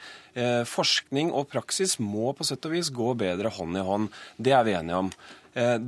[0.70, 4.08] Forskning og praksis må på sett og vis gå bedre hånd i hånd.
[4.40, 5.12] Det er vi enige om.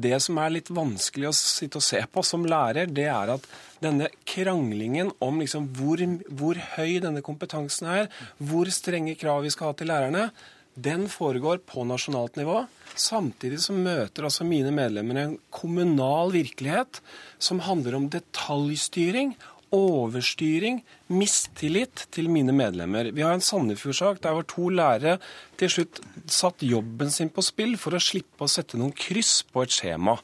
[0.04, 3.44] Det som er litt vanskelig å sitte og se på som lærer, det er at
[3.80, 6.00] denne kranglingen om liksom hvor,
[6.36, 10.30] hvor høy denne kompetansen er, hvor strenge krav vi skal ha til lærerne,
[10.74, 12.64] den foregår på nasjonalt nivå.
[12.94, 17.00] Samtidig så møter altså mine medlemmer en kommunal virkelighet
[17.42, 19.34] som handler om detaljstyring,
[19.74, 20.80] overstyring,
[21.14, 23.12] mistillit til mine medlemmer.
[23.14, 25.18] Vi har en Sandefjord-sak der hvor to lærere
[25.60, 29.64] til slutt satt jobben sin på spill for å slippe å sette noen kryss på
[29.64, 30.18] et skjema.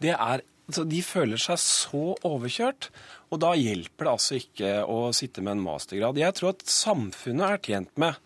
[0.00, 2.92] Det er Altså, de føler seg så overkjørt.
[3.34, 6.20] Og da hjelper det altså ikke å sitte med en mastergrad.
[6.22, 8.20] Jeg tror at samfunnet er tjent med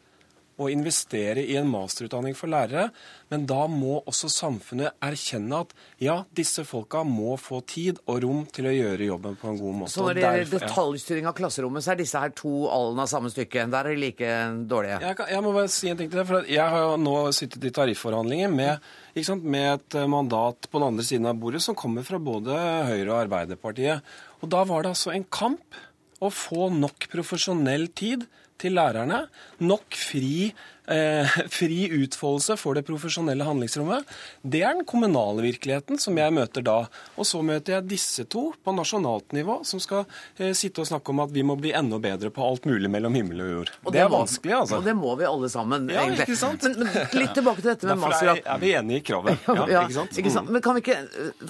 [0.61, 2.89] å investere i en masterutdanning for lærere,
[3.33, 8.45] men da må også samfunnet erkjenne at ja, disse folka må få tid og rom
[8.55, 9.95] til å gjøre jobben på en god måte.
[9.95, 13.33] Så når det gjelder detaljstyring av klasserommet, så er disse her to alen av samme
[13.33, 13.67] stykke?
[13.73, 14.35] Der er de like
[14.71, 15.01] dårlige?
[15.03, 16.27] Jeg, kan, jeg, må bare si en ting til det.
[16.31, 20.89] for Jeg har jo nå sittet i tarifforhandlinger med med et eh, mandat på den
[20.89, 22.55] andre siden av bordet som kommer fra både
[22.89, 24.03] Høyre og Arbeiderpartiet.
[24.43, 25.79] Og Da var det altså en kamp
[26.23, 28.27] å få nok profesjonell tid
[28.61, 29.25] til lærerne,
[29.65, 30.53] nok fri
[30.91, 34.09] eh, fri utfoldelse for det profesjonelle handlingsrommet.
[34.43, 36.77] Det er den kommunale virkeligheten som jeg møter da.
[37.19, 40.05] Og så møter jeg disse to på nasjonalt nivå, som skal
[40.39, 43.17] eh, sitte og snakke om at vi må bli enda bedre på alt mulig mellom
[43.19, 43.73] himmel og jord.
[43.83, 44.81] Og det, det er må, vanskelig, altså.
[44.81, 46.29] Og det må vi alle sammen, ja, egentlig.
[46.29, 46.69] Ikke sant?
[46.69, 48.43] Men, men litt tilbake til dette med mastergrad.
[48.45, 49.43] Derfor er, er vi enige i kravet.
[49.55, 50.17] Ja, ja, ikke sant?
[50.19, 50.49] Ikke sant?
[50.49, 50.57] Mm.
[50.57, 50.97] Men kan vi ikke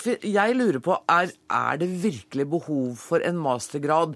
[0.03, 4.13] For jeg lurer på, er, er det virkelig behov for en mastergrad?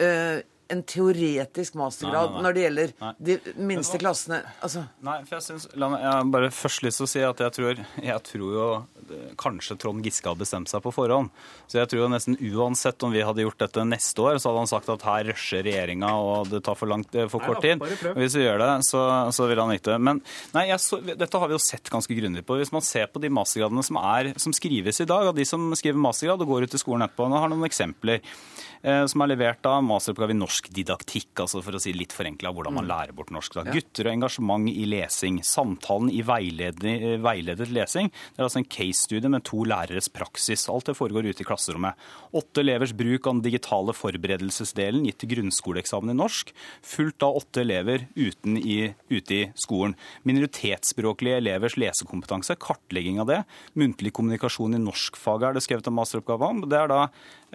[0.00, 0.38] Uh,
[0.72, 2.44] en teoretisk mastergrad nei, nei, nei.
[2.46, 2.92] når det gjelder
[3.28, 4.40] de minste klassene?
[4.64, 4.86] Altså.
[5.04, 7.82] Nei, for jeg synes, la meg, bare først lyst til å si at jeg tror,
[8.10, 8.68] jeg tror jo
[9.36, 11.30] kanskje Trond Giske har bestemt seg på forhånd.
[11.68, 14.62] Så jeg tror jo nesten uansett om vi hadde gjort dette neste år, så hadde
[14.62, 17.82] han sagt at her rusher regjeringa og det tar for, langt, eh, for kort tid.
[17.82, 19.02] Og hvis vi gjør det, så,
[19.34, 19.98] så vil han ikke.
[20.00, 20.22] Men
[20.56, 22.58] nei, så, dette har vi jo sett ganske grundig på.
[22.60, 25.70] Hvis man ser på de mastergradene som, er, som skrives i dag, av de som
[25.76, 28.22] skriver mastergrad og går ut i skolen etterpå, nå har noen eksempler.
[28.84, 32.50] Eh, som er levert av masteroppgave i norsk didaktikk, altså for å si litt forenkla
[32.52, 32.90] hvordan man mm.
[32.90, 33.56] lærer bort norsk.
[33.56, 33.72] Da.
[33.72, 35.38] Gutter og engasjement i lesing.
[35.46, 36.92] Samtalen i veiledet,
[37.24, 38.10] veiledet lesing.
[38.12, 40.66] Det er altså en case-studie med to læreres praksis.
[40.68, 41.96] Alt det foregår ute i klasserommet.
[42.36, 46.52] Åtte elevers bruk av den digitale forberedelsesdelen gitt til grunnskoleeksamen i norsk.
[46.84, 49.96] Fulgt av åtte elever uten i, ute i skolen.
[50.28, 53.40] Minoritetsspråklige elevers lesekompetanse, kartlegging av det.
[53.80, 56.62] Muntlig kommunikasjon i norskfaget er det skrevet en masteroppgave om.
[56.68, 57.00] Det er da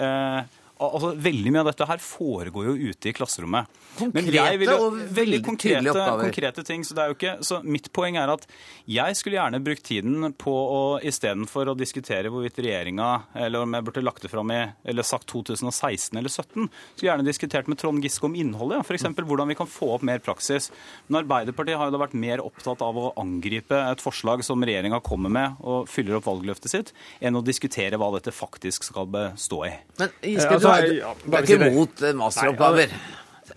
[0.02, 3.70] eh, altså, Veldig mye av dette her foregår jo ute i klasserommet.
[4.00, 6.86] Konkrete vil, og veldig konkrete, konkrete ting.
[6.88, 8.46] Så, det er jo ikke, så mitt poeng er at
[8.90, 13.10] jeg skulle gjerne brukt tiden på å istedenfor å diskutere hvorvidt regjeringa
[13.44, 17.28] eller om jeg burde lagt det fram i eller sagt 2016 eller 2017, skulle gjerne
[17.28, 18.80] diskutert med Trond Giske om innholdet.
[18.80, 18.86] Ja.
[18.86, 19.08] F.eks.
[19.20, 20.70] hvordan vi kan få opp mer praksis.
[21.08, 25.02] Men Arbeiderpartiet har jo da vært mer opptatt av å angripe et forslag som regjeringa
[25.06, 29.64] kommer med og fyller opp valgløftet sitt, enn å diskutere hva dette faktisk skal bestå
[29.68, 29.74] i.
[30.00, 30.92] Men Giske, du er,
[31.26, 33.00] du er ikke imot masteroppgaver?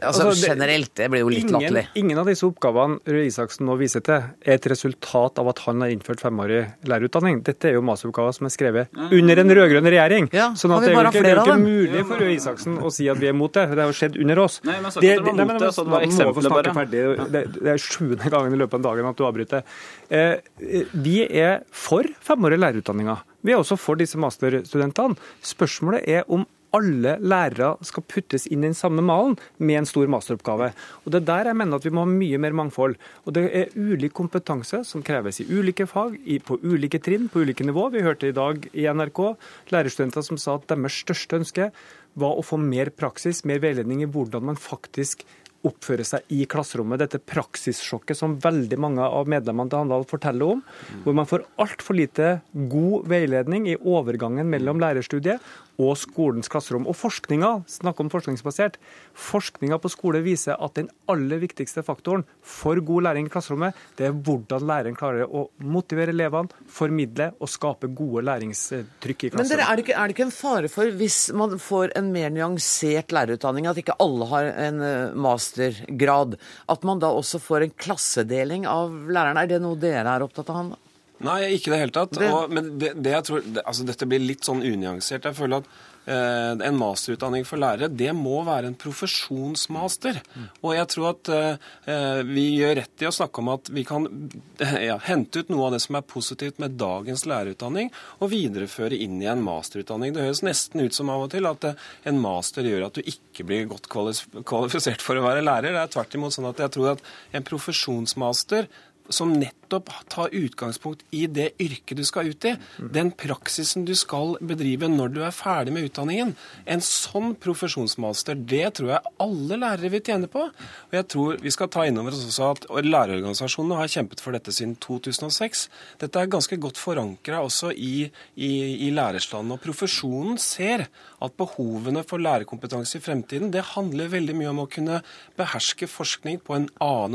[0.02, 1.82] Altså, altså, generelt, det blir jo litt ingen, latterlig.
[2.00, 5.84] Ingen av disse oppgavene Røe Isaksen nå viser til, er et resultat av at han
[5.84, 7.42] har innført femårig lærerutdanning.
[7.46, 10.28] Dette er jo masteroppgaver som er skrevet under en rød-grønn regjering.
[10.34, 12.92] Ja, sånn at det er jo ikke, det er ikke mulig for Røe Isaksen å
[12.94, 13.66] si at vi er mot det.
[13.72, 14.58] Det har jo skjedd under oss.
[14.66, 16.76] Nei, men det, det, nei, det, så det var eksempelet bare.
[16.80, 17.04] Ferdig.
[17.34, 19.76] Det, det er sjuende gangen i løpet av dagen at du avbryter.
[20.08, 23.22] Eh, vi er for femårige lærerutdanninger.
[23.42, 25.18] Vi er også for disse masterstudentene.
[25.52, 30.08] Spørsmålet er om alle lærere skal puttes inn i den samme malen med en stor
[30.10, 30.72] masteroppgave.
[31.04, 32.96] Og Det er der jeg mener at vi må ha mye mer mangfold.
[33.26, 37.64] Og Det er ulik kompetanse som kreves i ulike fag, på ulike trinn, på ulike
[37.64, 37.90] nivå.
[37.92, 39.36] Vi hørte i dag i NRK
[39.70, 41.70] lærerstudenter som sa at deres største ønske
[42.14, 45.24] var å få mer praksis, mer veiledning i hvordan man faktisk
[45.68, 47.00] oppføre seg i klasserommet.
[47.02, 50.62] Dette praksissjokket som veldig mange av medlemmene til Handal forteller om.
[51.04, 55.42] Hvor man får altfor lite god veiledning i overgangen mellom lærerstudiet
[55.80, 56.86] og skolens klasserom.
[56.90, 58.78] Og forskninga, snakk om forskningsbasert,
[59.16, 64.08] forskninga på skole viser at den aller viktigste faktoren for god læring i klasserommet, det
[64.08, 69.40] er hvordan læreren klarer å motivere elevene, formidle og skape gode læringstrykk i klasserommet.
[69.40, 72.12] Men dere, er, det ikke, er det ikke en fare for, hvis man får en
[72.14, 75.16] mer nyansert lærerutdanning, at ikke alle har en eh,
[75.52, 76.36] mastergrad,
[76.66, 79.42] at man da også får en klassedeling av lærerne?
[79.42, 80.74] Er det noe dere er opptatt av?
[81.22, 82.18] Nei, ikke i det hele tatt.
[82.18, 85.24] Og, men det, det jeg tror, det, altså dette blir litt sånn unyansert.
[85.24, 85.68] Jeg føler at
[86.10, 90.18] en masterutdanning for lærere, det må være en profesjonsmaster.
[90.62, 94.08] Og jeg tror at eh, vi gjør rett i å snakke om at vi kan
[94.88, 99.20] ja, hente ut noe av det som er positivt med dagens lærerutdanning, og videreføre inn
[99.22, 100.14] i en masterutdanning.
[100.14, 103.02] Det høres nesten ut som av og til at eh, en master gjør at du
[103.14, 105.72] ikke blir godt kvalifisert for å være lærer.
[105.74, 108.70] Det er tvert imot sånn at jeg tror at en profesjonsmaster
[109.08, 112.54] som nettopp tar utgangspunkt i det yrket du skal ut i.
[112.94, 116.34] Den praksisen du skal bedrive når du er ferdig med utdanningen.
[116.66, 120.44] En sånn profesjonsmaster, det tror jeg alle lærere vil tjene på.
[120.48, 124.36] Og jeg tror vi skal ta inn over oss også at lærerorganisasjonene har kjempet for
[124.36, 125.66] dette siden 2006.
[126.02, 128.52] Dette er ganske godt forankra også i, i,
[128.86, 129.56] i lærerstanden.
[129.56, 130.86] Og profesjonen ser
[131.22, 135.00] at behovene for lærerkompetanse i fremtiden, det handler veldig mye om å kunne
[135.38, 136.68] beherske forskning på en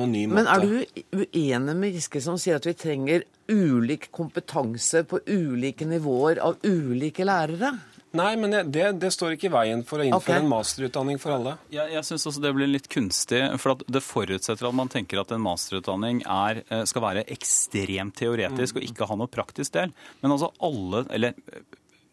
[0.07, 0.37] ny måte.
[0.37, 5.87] Men er du uenig med Giske som sier at vi trenger ulik kompetanse på ulike
[5.87, 7.75] nivåer av ulike lærere?
[8.17, 10.41] Nei, men det, det står ikke i veien for å innføre okay.
[10.41, 11.55] en masterutdanning for alle.
[11.73, 15.21] Jeg, jeg synes også det blir litt kunstig, for at det forutsetter at man tenker
[15.21, 19.93] at en masterutdanning er, eh, skal være ekstremt teoretisk og ikke ha noe praktisk del.
[20.23, 21.35] Men altså alle, eller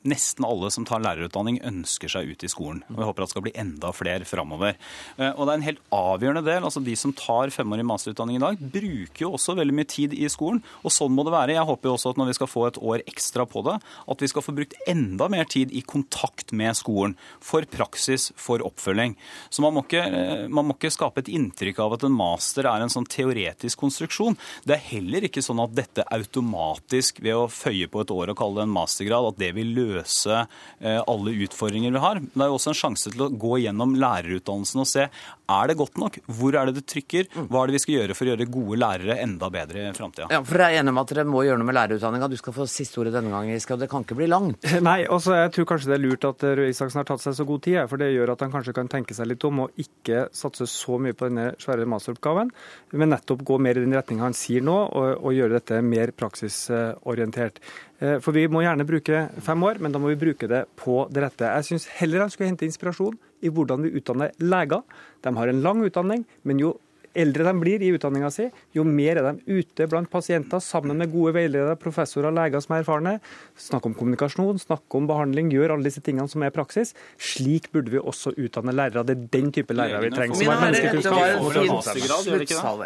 [0.05, 2.83] nesten alle som tar lærerutdanning ønsker seg ut i skolen.
[2.93, 4.77] Og jeg håper at det skal bli enda flere framover.
[5.19, 6.65] Eh, Og det er en helt avgjørende del.
[6.65, 10.29] altså De som tar femårig masterutdanning i dag, bruker jo også veldig mye tid i
[10.29, 10.63] skolen.
[10.85, 11.55] Og sånn må det være.
[11.57, 14.21] Jeg håper jo også at når vi skal få et år ekstra på det, at
[14.21, 17.17] vi skal få brukt enda mer tid i kontakt med skolen.
[17.41, 19.17] For praksis, for oppfølging.
[19.49, 22.67] Så man må ikke, eh, man må ikke skape et inntrykk av at en master
[22.69, 24.37] er en sånn teoretisk konstruksjon.
[24.67, 28.37] Det er heller ikke sånn at dette automatisk, ved å føye på et år og
[28.37, 32.21] kalle det en mastergrad, at det vil løse eh, alle utfordringer vi har.
[32.21, 35.09] Men det er jo også en sjanse til å gå gjennom lærerutdannelsen og se
[35.45, 36.17] er det godt nok?
[36.39, 37.27] Hvor er det det trykker?
[37.51, 40.31] Hva er det vi skal gjøre for å gjøre gode lærere enda bedre i framtida?
[40.33, 42.31] Ja, for dere er enige om at dere må gjøre noe med lærerutdanninga.
[42.33, 44.65] Du skal få siste ordet denne gangen, Giske, og det kan ikke bli langt.
[44.89, 47.49] Nei, altså jeg tror kanskje det er lurt at Røe Isaksen har tatt seg så
[47.49, 50.27] god tid, for det gjør at han kanskje kan tenke seg litt om og ikke
[50.33, 52.53] satse så mye på denne svære masteroppgaven,
[52.97, 56.15] men nettopp gå mer i den retninga han sier nå, og, og gjøre dette mer
[56.17, 57.61] praksisorientert.
[58.01, 61.05] Eh, For vi må gjerne bruke fem år, men da må vi bruke det på
[61.15, 61.51] det rette.
[61.59, 64.83] Jeg syns heller han skulle hente inspirasjon i hvordan vi utdanner leger.
[65.23, 66.75] De har en lang utdanning, men jo
[67.15, 71.13] eldre de blir i utdanninga si, jo mer er de ute blant pasienter sammen med
[71.13, 73.13] gode veiledere, professorer leger som er erfarne.
[73.57, 76.95] Snakke om kommunikasjon, snakke om behandling, gjør alle disse tingene som er praksis.
[77.21, 79.05] Slik burde vi også utdanne lærere.
[79.07, 80.35] Det er den type lærere vi trenger.
[80.35, 81.19] som er menneskekunnskap.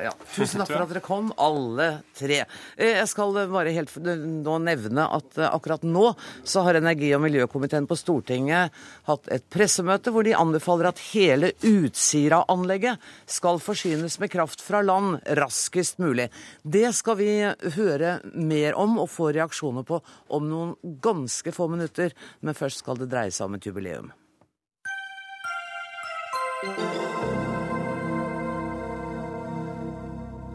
[0.05, 0.13] Ja.
[0.35, 1.89] Tusen takk for at dere kom, alle
[2.19, 2.39] tre.
[2.77, 6.13] Eh, Jeg skal bare helt nå nevne at eh, akkurat nå
[6.45, 8.71] så har energi- og miljøkomiteen på Stortinget
[9.09, 12.97] hatt et pressemøte hvor de anbefaler at hele Utsira-anlegget
[13.31, 16.29] skal forsynes med kraft fra land raskest mulig.
[16.63, 17.33] Det skal vi
[17.79, 20.01] høre mer om og få reaksjoner på
[20.35, 24.13] om noen ganske få minutter, men først skal det dreie seg om et jubileum.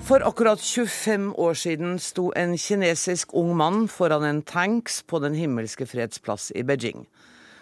[0.04, 5.34] For akkurat 25 år siden sto en kinesisk ung mann foran en tanks på Den
[5.34, 7.06] himmelske freds plass i Beijing.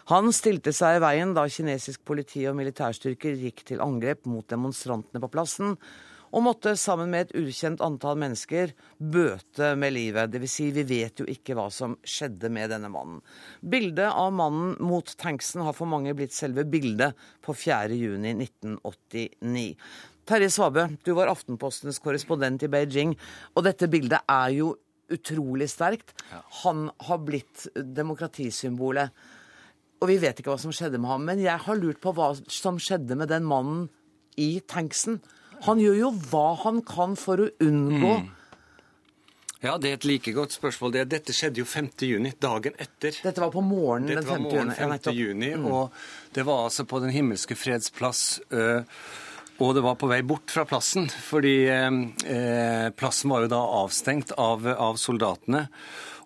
[0.10, 5.22] Han stilte seg i veien da kinesisk politi og militærstyrker gikk til angrep mot demonstrantene
[5.22, 5.76] på plassen,
[6.32, 10.32] og måtte sammen med et ukjent antall mennesker bøte med livet.
[10.32, 10.54] Dvs.
[10.54, 13.20] Si, vi vet jo ikke hva som skjedde med denne mannen.
[13.60, 17.98] Bildet av mannen mot tanksen har for mange blitt selve bildet på 4.
[18.00, 19.66] juni 1989.
[20.32, 23.18] Terje Svabø, du var Aftenpostens korrespondent i Beijing,
[23.56, 24.72] og dette bildet er jo
[25.12, 26.16] utrolig sterkt.
[26.64, 29.12] Han har blitt demokratisymbolet.
[30.02, 32.32] Og vi vet ikke hva som skjedde med ham, men jeg har lurt på hva
[32.50, 33.84] som skjedde med den mannen
[34.42, 35.20] i tanksen.
[35.68, 38.16] Han gjør jo hva han kan for å unngå
[39.62, 40.94] Ja, det er et like godt spørsmål.
[40.96, 41.92] Det, dette skjedde jo 5.
[42.10, 43.14] juni, dagen etter.
[43.22, 44.46] Dette var på morgenen den var 5.
[44.48, 44.78] morgenen juni.
[44.80, 44.90] 5.
[44.96, 45.14] nettopp.
[45.20, 45.66] juni, Mm.
[45.70, 48.40] og det var altså på Den himmelske freds plass.
[48.50, 48.82] øh,
[49.62, 54.32] og det var på vei bort fra plassen, fordi eh, plassen var jo da avstengt
[54.34, 55.68] av, av soldatene.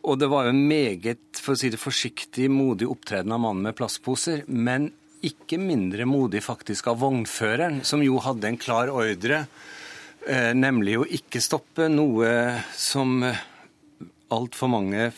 [0.05, 3.65] Og det var jo en meget, for å si det forsiktig, modig opptreden av mannen
[3.65, 4.43] med plastposer.
[4.47, 4.91] Men
[5.25, 9.45] ikke mindre modig faktisk av vognføreren, som jo hadde en klar ordre,
[10.27, 13.41] eh, nemlig å ikke stoppe noe som eh,
[14.35, 15.09] altfor mange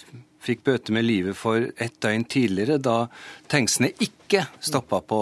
[0.48, 3.08] fikk bøte med livet for et døgn tidligere, da
[3.52, 5.22] tanksene ikke stoppa på,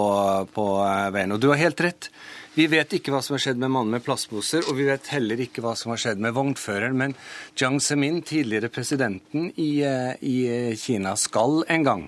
[0.54, 1.34] på eh, veien.
[1.34, 2.10] Og du har helt rett.
[2.56, 5.40] Vi vet ikke hva som har skjedd med mannen med plastposer, og vi vet heller
[5.44, 6.96] ikke hva som har skjedd med vognføreren.
[6.96, 7.12] Men
[7.52, 12.06] Jiang Zemin, tidligere presidenten i, eh, i Kina, skal en gang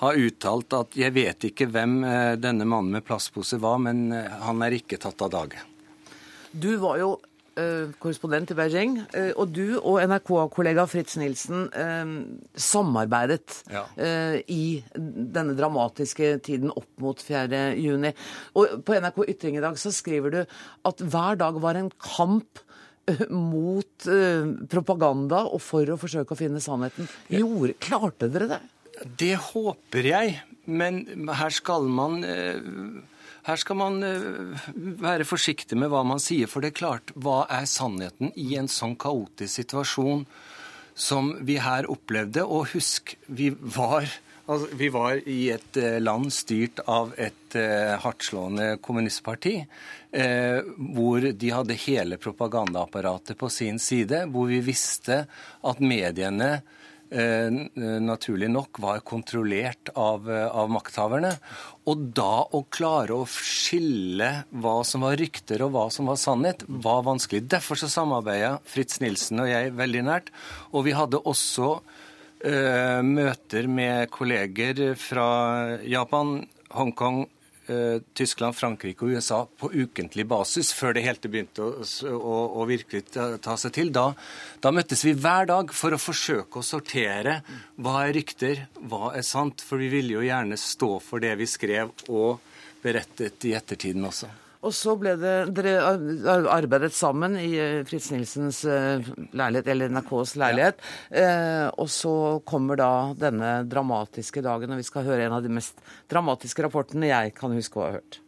[0.00, 4.24] ha uttalt at 'jeg vet ikke hvem eh, denne mannen med plastpose var, men eh,
[4.40, 5.60] han er ikke tatt av dage'.
[6.52, 7.20] Du var jo
[8.00, 8.96] korrespondent i Beijing.
[9.16, 12.14] Eh, og du og NRK-kollega Fritz Nilsen eh,
[12.54, 13.84] samarbeidet Ja.
[13.96, 17.74] eh, i denne dramatiske tiden opp mot 4.
[17.80, 18.12] juni.
[18.54, 20.40] Og på NRK Ytring i dag så skriver du
[20.88, 22.62] at hver dag var en kamp
[23.08, 27.08] eh, mot eh, propaganda og for å forsøke å finne sannheten.
[27.32, 28.60] Gjorde, klarte dere det?
[29.16, 30.34] Det håper jeg,
[30.68, 31.02] men
[31.38, 32.58] her skal man eh,
[33.46, 37.44] her skal man eh, være forsiktig med hva man sier, for det er klart, hva
[37.50, 40.26] er sannheten i en sånn kaotisk situasjon
[40.94, 42.44] som vi her opplevde?
[42.44, 44.08] Og husk, vi var,
[44.44, 49.56] altså, vi var i et eh, land styrt av et eh, hardtslående kommunistparti,
[50.12, 50.60] eh,
[50.96, 55.24] hvor de hadde hele propagandaapparatet på sin side, hvor vi visste
[55.64, 56.58] at mediene
[57.10, 61.32] naturlig nok var kontrollert av, eh, av makthaverne.
[61.90, 66.62] Og da å klare å skille hva som var rykter og hva som var sannhet,
[66.68, 67.48] var vanskelig.
[67.48, 70.30] Derfor så samarbeida Fritz Nilsen og jeg veldig nært.
[70.72, 71.80] Og vi hadde også
[72.44, 77.24] eh, møter med kolleger fra Japan, Hongkong,
[77.70, 82.66] eh, Tyskland, Frankrike og USA på ukentlig basis før det hele begynte å, å, å
[82.68, 83.94] virkelig ta, ta seg til.
[83.94, 84.10] Da,
[84.60, 87.40] da møttes vi hver dag for å forsøke å sortere
[87.80, 89.64] hva er rykter, hva er sant.
[89.64, 92.40] For vi ville jo gjerne stå for det vi skrev og
[92.82, 94.30] berettet i ettertiden også.
[94.60, 95.78] Og så ble det Dere
[96.52, 99.00] arbeidet sammen i eh, Fritz Nilsens eh,
[99.32, 100.82] leilighet, eller NRKs leilighet.
[101.08, 102.12] Eh, og så
[102.44, 105.80] kommer da denne dramatiske dagen, og vi skal høre en av de mest
[106.12, 108.20] dramatiske rapportene jeg kan huske å ha hørt.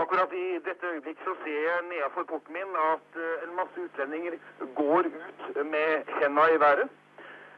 [0.00, 4.36] Akkurat i dette øyeblikk så ser jeg nedenfor porten min at en masse utlendinger
[4.76, 6.92] går ut med henda i været.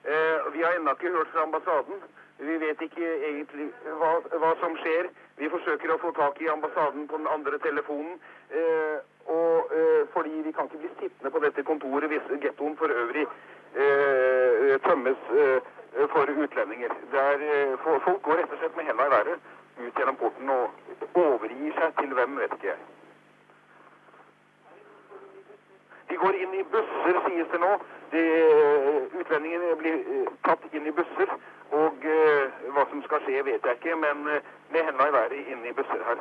[0.06, 2.02] Eh, Vi har ennå ikke hørt fra ambassaden.
[2.38, 3.68] Vi vet ikke egentlig
[4.00, 5.08] hva, hva som skjer.
[5.38, 8.18] Vi forsøker å få tak i ambassaden på den andre telefonen.
[8.50, 8.98] eh,
[9.32, 13.22] Og eh, fordi vi kan ikke bli sittende på dette kontoret hvis gettoen for øvrig
[13.22, 15.70] eh, tømmes eh,
[16.10, 16.90] for utlendinger.
[17.12, 19.38] Der, eh, fo- folk går rett og slett med hendene i været
[19.86, 20.70] ut gjennom porten og
[21.14, 22.82] overgir seg til hvem, vet ikke jeg.
[26.10, 27.72] De går inn i busser, sies det nå.
[28.12, 28.22] De,
[29.20, 31.36] utlendingene blir eh, tatt inn i busser.
[31.72, 35.52] Og eh, hva som skal skje, vet jeg ikke, men eh, med henda i været
[35.54, 36.20] inn i busser her.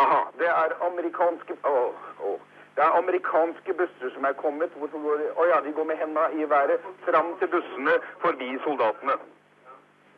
[0.00, 1.74] Aha, det er amerikanske Å,
[2.22, 2.38] å.
[2.76, 4.72] Det er amerikanske busser som er kommet.
[4.80, 9.18] Å ja, de går med henda i været fram til bussene forbi soldatene.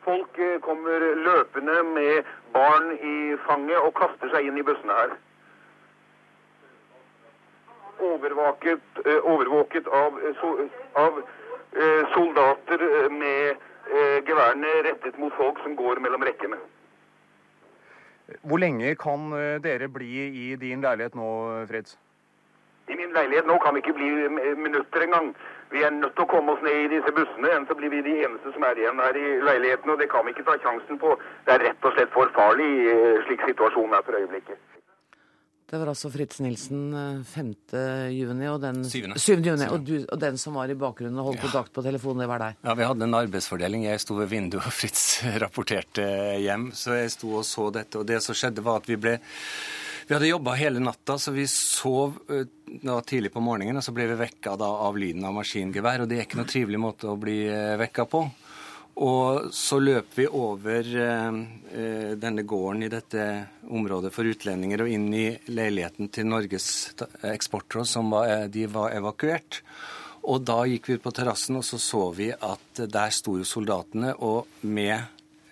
[0.05, 3.15] Folk eh, kommer løpende med barn i
[3.47, 5.15] fanget og kaster seg inn i bussene her.
[8.03, 10.45] Overvaket, eh, overvåket av, eh,
[10.93, 11.23] av
[11.75, 13.55] eh, soldater med
[14.27, 16.55] geværene rettet mot folk som går mellom rekkene.
[18.47, 19.25] Hvor lenge kan
[19.61, 20.11] dere bli
[20.43, 21.27] i din leilighet nå,
[21.67, 21.97] Fritz?
[22.87, 24.09] I min leilighet nå kan vi ikke bli
[24.55, 25.33] minutter engang.
[25.71, 28.01] Vi er nødt til å komme oss ned i disse bussene, ellers så blir vi
[28.07, 29.91] de eneste som er igjen her i leiligheten.
[29.91, 31.17] Og det kan vi ikke ta sjansen på.
[31.45, 32.71] Det er rett og slett for farlig
[33.27, 34.72] slik situasjonen er for øyeblikket.
[35.73, 37.47] Det var altså Fritz Nilsen eh, 5.
[38.13, 39.07] juni, og den, 7.
[39.17, 39.39] 7.
[39.41, 42.27] juni, og, du, og den som var i bakgrunnen og holdt kontakt på telefonen, det
[42.29, 42.59] var deg.
[42.61, 43.87] Ja, Vi hadde en arbeidsfordeling.
[43.87, 46.05] Jeg sto ved vinduet, og Fritz rapporterte
[46.43, 46.67] hjem.
[46.77, 48.03] Så jeg sto og så dette.
[48.03, 49.15] Og det som skjedde, var at vi ble
[50.05, 52.45] Vi hadde jobba hele natta, så vi sov eh,
[53.09, 53.81] tidlig på morgenen.
[53.81, 56.85] Og så ble vi vekka av lyden av maskingevær, og det er ikke noe trivelig
[56.85, 58.27] måte å bli eh, vekka på.
[58.95, 61.37] Og så løp vi over eh,
[61.73, 63.23] eh, denne gården i dette
[63.73, 66.67] området for utlendinger og inn i leiligheten til Norges
[66.99, 69.61] ta- eksportråd, som var, eh, de var evakuert.
[70.29, 73.43] Og da gikk vi ut på terrassen, og så så vi at der sto jo
[73.49, 74.93] soldatene og med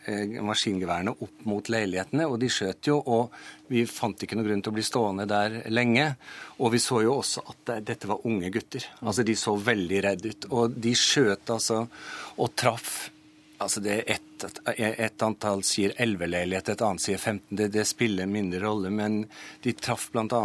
[0.05, 3.33] eh, maskingeværene opp mot leilighetene, og de skjøt jo, og
[3.73, 6.11] vi fant ikke noe grunn til å bli stående der lenge.
[6.61, 8.85] Og vi så jo også at det- dette var unge gutter.
[9.01, 10.45] Altså, de så veldig redde ut.
[10.51, 11.87] Og de skjøt altså,
[12.37, 13.09] og traff
[13.61, 17.43] Altså det er ett et, antall sier 11 leiligheter, et annet sier 15.
[17.57, 18.89] Det, det spiller mindre rolle.
[18.89, 19.19] Men
[19.61, 20.39] de traff bl.a.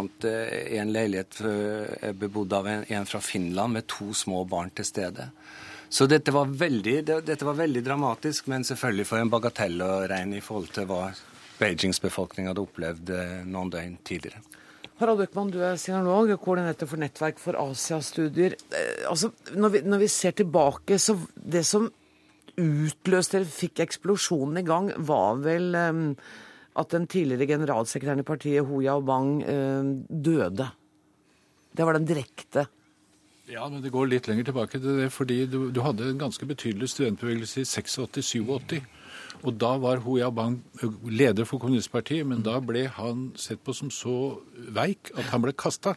[0.81, 5.31] en leilighet eh, bebodd av en, en fra Finland med to små barn til stede.
[5.89, 9.93] Så dette var, veldig, det, dette var veldig dramatisk, men selvfølgelig for en bagatell å
[10.11, 11.07] regne i forhold til hva
[11.57, 14.43] Beijings befolkning hadde opplevd eh, noen døgn tidligere.
[14.97, 18.57] Harald Økman, du er sinolog, koordinator for Nettverk for Asiastudier.
[18.73, 21.89] Eh, altså, når når vi ser tilbake, så det som
[22.61, 26.01] utløste eller fikk eksplosjonen i gang, var vel eh,
[26.77, 30.71] at den tidligere generalsekretæren i partiet, Ho Yaobang, eh, døde.
[31.77, 32.67] Det var den direkte
[33.47, 36.47] Ja, men det går litt lenger tilbake til det, fordi du, du hadde en ganske
[36.47, 38.81] betydelig studentbevegelse i 86-87.
[39.47, 40.57] Og da var Hu Yabang
[41.07, 45.55] leder for kommunistpartiet, men da ble han sett på som så veik at han ble
[45.55, 45.95] kasta.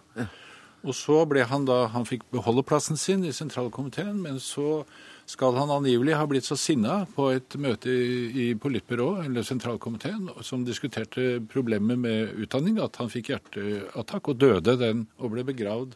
[0.86, 4.86] Og så ble han da Han fikk beholde plassen sin i sentralkomiteen, men så
[5.30, 10.30] skal han angivelig ha blitt så sinna på et møte i, politbyrå, politbyrået, eller sentralkomiteen,
[10.41, 15.93] som diskuterte problemet med utdanning, at han fikk hjerteattakk og døde den og ble begravd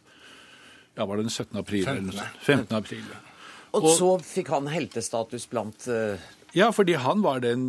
[0.94, 1.58] ja, var det den 17.
[1.58, 1.84] april?
[1.84, 2.20] 15.
[2.40, 2.76] 15.
[2.76, 3.02] april.
[3.74, 6.14] Og, og så fikk han heltestatus blant uh...
[6.54, 7.64] Ja, fordi han var den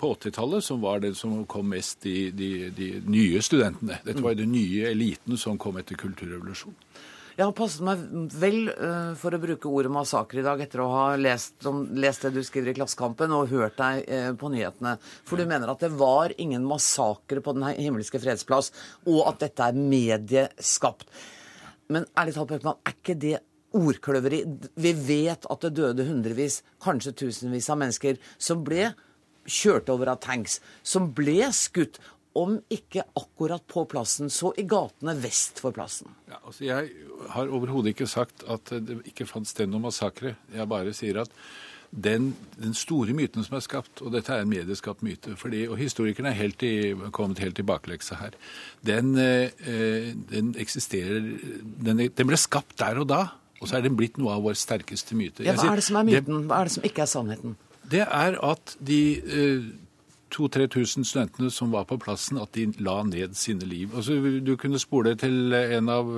[0.00, 3.98] på 80-tallet som var den som kom mest de, de, de nye studentene.
[4.06, 6.78] Dette var den nye eliten som kom etter kulturrevolusjonen.
[7.32, 8.00] Jeg har passet meg
[8.36, 12.26] vel uh, for å bruke ordet massakre i dag etter å ha lest, om, lest,
[12.26, 14.98] det du skriver i Klassekampen og hørt deg uh, på nyhetene.
[15.28, 18.68] For du mener at det var ingen massakre på Den himmelske fredsplass,
[19.06, 21.08] og at dette er medieskapt.
[21.92, 23.38] Men ærlig talt, Bøckmann, er ikke det
[23.80, 24.42] ordkløveri?
[24.84, 28.90] Vi vet at det døde hundrevis, kanskje tusenvis av mennesker som ble
[29.48, 31.96] kjørt over av tanks, som ble skutt.
[32.38, 36.14] Om ikke akkurat på plassen, så i gatene vest for plassen.
[36.30, 36.92] Ja, altså jeg
[37.34, 40.36] har overhodet ikke sagt at det ikke fant sted noen massakre.
[40.54, 41.34] Jeg bare sier at
[41.92, 45.76] den, den, store myten som er skapt, og dette er en medieskapt myte, fordi, og
[45.76, 48.38] historikerne er helt i, kommet helt i bakleksa her,
[48.86, 53.26] den, eh, den eksisterer den, den, ble skapt der og da,
[53.60, 55.44] og så er den blitt noe av vår sterkeste myte.
[55.44, 56.46] Ja, hva er det som er myten?
[56.48, 57.58] Hva er det som ikke er sannheten?
[57.92, 59.68] Det er at de eh,
[60.32, 63.92] 2000-3000 studentene som var på plassen, at de la ned sine liv.
[63.94, 66.12] Altså, du kunne spole til en av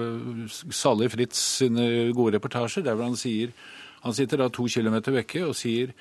[0.48, 3.54] Sally Salig Fritz sine gode reportasjer, der han sier
[4.04, 5.94] han sitter da to kilometer vekke og sier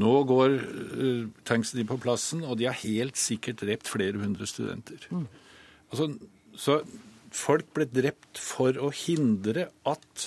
[0.00, 5.06] nå går uh, tanksen på plassen, og de har helt sikkert drept flere hundre studenter.
[5.08, 5.26] Mm.
[5.92, 6.10] Altså,
[6.56, 6.80] så
[7.36, 10.26] folk ble drept for å hindre at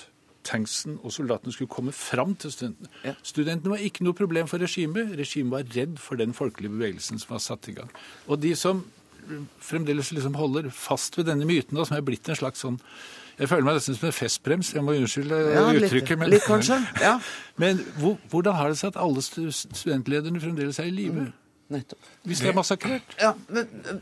[0.50, 2.91] tanksen og soldatene skulle komme fram til studentene.
[3.06, 3.16] Ja.
[3.26, 5.14] Studentene var ikke noe problem for regimet.
[5.20, 7.91] Regimet var redd for den folkelige bevegelsen som var satt i gang.
[8.28, 8.84] Og de som
[9.62, 12.80] fremdeles liksom holder fast ved denne myten, da, som er blitt en slags sånn
[13.39, 14.70] jeg føler meg nesten som en festbrems.
[14.76, 16.20] Jeg må unnskylde ja, uttrykket.
[16.20, 16.76] Men, litt kanskje,
[17.08, 17.14] ja.
[17.62, 21.30] men hvor, hvordan har det seg at alle studentlederne fremdeles er i live?
[21.30, 21.30] Mm,
[21.72, 22.10] nettopp.
[22.28, 23.16] Hvis de er massakrert?
[23.22, 24.02] Ja, men eh,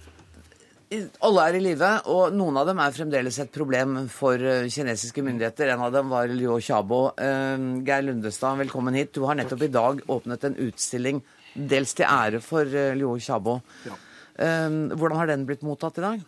[1.28, 5.24] alle er i live, og noen av dem er fremdeles et problem for eh, kinesiske
[5.26, 5.74] myndigheter.
[5.74, 7.02] En av dem var Liu Xiaobo.
[7.20, 9.12] Uh, Geir Lundestad, velkommen hit.
[9.18, 11.22] Du har nettopp i dag åpnet en utstilling
[11.58, 13.60] dels til ære for uh, Liu Xiaobo.
[13.88, 14.00] Ja.
[14.38, 16.20] Hvordan har den blitt mottatt i dag?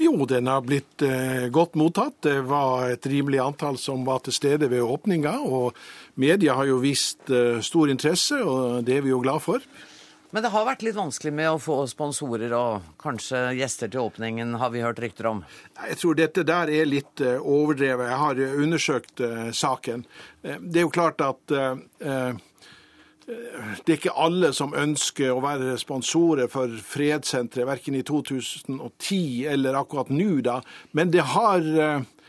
[0.00, 2.20] Jo, den har blitt eh, godt mottatt.
[2.24, 5.34] Det var et rimelig antall som var til stede ved åpninga.
[5.42, 5.76] Og
[6.20, 9.64] media har jo vist eh, stor interesse, og det er vi jo glad for.
[10.32, 14.54] Men det har vært litt vanskelig med å få sponsorer og kanskje gjester til åpningen,
[14.60, 15.42] har vi hørt rykter om?
[15.76, 18.08] Jeg tror dette der er litt eh, overdrevet.
[18.08, 20.06] Jeg har undersøkt uh, saken.
[20.42, 21.52] Det er jo klart at
[23.86, 29.78] det er ikke alle som ønsker å være sponsorer for Fredssenteret, verken i 2010 eller
[29.78, 30.58] akkurat nå, da.
[30.96, 32.21] Men det har eh, Eh,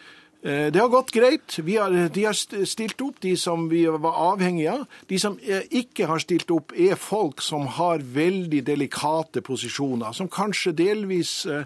[0.43, 1.55] det har gått greit.
[1.55, 4.81] Har, de har stilt opp, de som vi var avhengige av.
[5.07, 10.11] De som eh, ikke har stilt opp, er folk som har veldig delikate posisjoner.
[10.11, 11.63] Som kanskje delvis eh,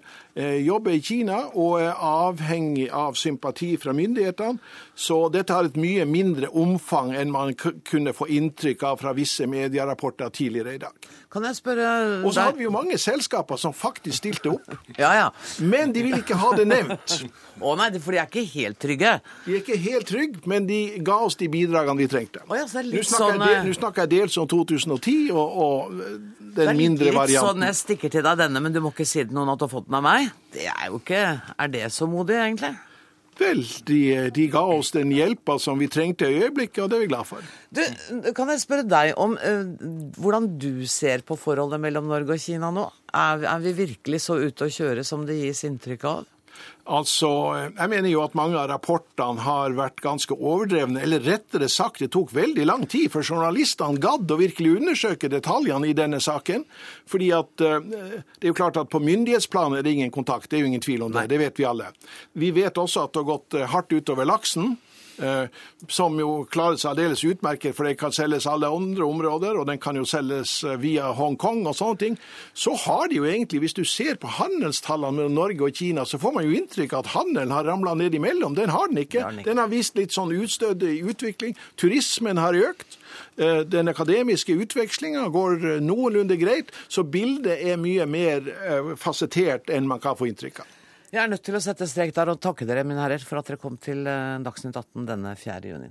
[0.62, 4.62] jobber i Kina og er avhengig av sympati fra myndighetene.
[4.94, 9.50] Så dette har et mye mindre omfang enn man kunne få inntrykk av fra visse
[9.50, 11.10] medierapporter tidligere i dag.
[11.28, 11.88] Kan jeg spørre
[12.24, 14.70] Og så hadde vi jo mange selskaper som faktisk stilte opp.
[15.02, 15.26] ja, ja.
[15.60, 17.18] Men de ville ikke ha det nevnt.
[17.68, 19.18] Å nei, for de er ikke helt trygge?
[19.44, 22.44] De er ikke helt trygge, men de ga oss de bidragene vi trengte.
[22.48, 27.12] Oh, ja, Nå snakker, sånn, jeg, snakker jeg dels om 2010 og, og den mindre
[27.12, 27.12] varianten.
[27.12, 29.36] Det er litt sånn jeg stikker til deg denne, men du må ikke si til
[29.36, 30.30] noen at du har fått den av meg.
[30.54, 31.24] Det er jo ikke
[31.58, 32.72] Er det så modig, egentlig?
[33.38, 34.00] Vel, de,
[34.34, 37.28] de, ga oss den hjelpa som vi trengte i øyeblikket, og det er vi glad
[37.30, 37.52] for.
[37.70, 37.84] Du,
[38.38, 39.76] kan jeg spørre deg om uh,
[40.18, 42.88] hvordan du ser på forholdet mellom Norge og Kina nå?
[43.14, 46.26] Er, er vi virkelig så ute å kjøre som det gis inntrykk av?
[46.88, 47.30] Altså,
[47.76, 51.02] Jeg mener jo at mange av rapportene har vært ganske overdrevne.
[51.04, 55.90] Eller rettere sagt, det tok veldig lang tid for journalistene gadd å virkelig undersøke detaljene
[55.90, 56.64] i denne saken.
[57.06, 57.80] Fordi at eh,
[58.38, 60.84] Det er jo klart at på myndighetsplan er det ingen kontakt, det er jo ingen
[60.84, 61.28] tvil om det.
[61.28, 61.92] Det vet vi alle.
[62.34, 64.78] Vi vet også at det har gått eh, hardt utover laksen.
[65.18, 65.48] Eh,
[65.90, 69.80] som jo klarer seg aldeles utmerket, for det kan selges alle andre områder, og den
[69.82, 72.18] kan jo selges eh, via Hongkong og sånne ting.
[72.54, 76.22] Så har de jo egentlig, hvis du ser på handelstallene mellom Norge og Kina, så
[76.22, 78.58] får man jo inntrykk av at handelen har ramla ned imellom.
[78.58, 79.26] Den har den ikke.
[79.46, 81.58] Den har vist litt sånn utstødig utvikling.
[81.82, 83.00] Turismen har økt.
[83.42, 88.54] Eh, den akademiske utvekslinga går noenlunde greit, så bildet er mye mer
[89.02, 90.77] fasettert enn man kan få inntrykk av.
[91.18, 93.48] Jeg er nødt til å sette strek der og takke dere, mine herrer, for at
[93.50, 95.72] dere kom til eh, Dagsnytt 18 denne 4.
[95.72, 95.90] juni.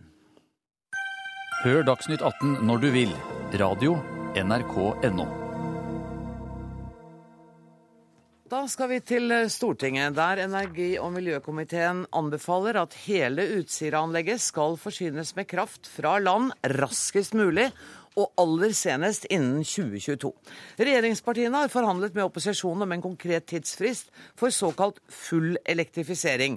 [1.65, 3.17] Hør Dagsnytt 18 når du vil.
[3.59, 3.97] Radio
[4.39, 5.27] NRK.no.
[8.47, 14.79] Da skal vi til eh, Stortinget, der energi- og miljøkomiteen anbefaler at hele Utsira-anlegget skal
[14.79, 17.73] forsynes med kraft fra land raskest mulig,
[18.17, 20.33] og aller senest innen 2022.
[20.81, 26.57] Regjeringspartiene har forhandlet med opposisjonen om en konkret tidsfrist for såkalt full elektrifisering.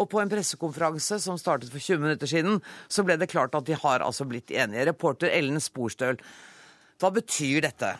[0.00, 3.66] Og på en pressekonferanse som startet for 20 minutter siden, så ble det klart at
[3.68, 4.86] de har altså blitt enige.
[4.88, 6.20] Reporter Ellen Sporstøl,
[7.00, 7.96] hva betyr dette?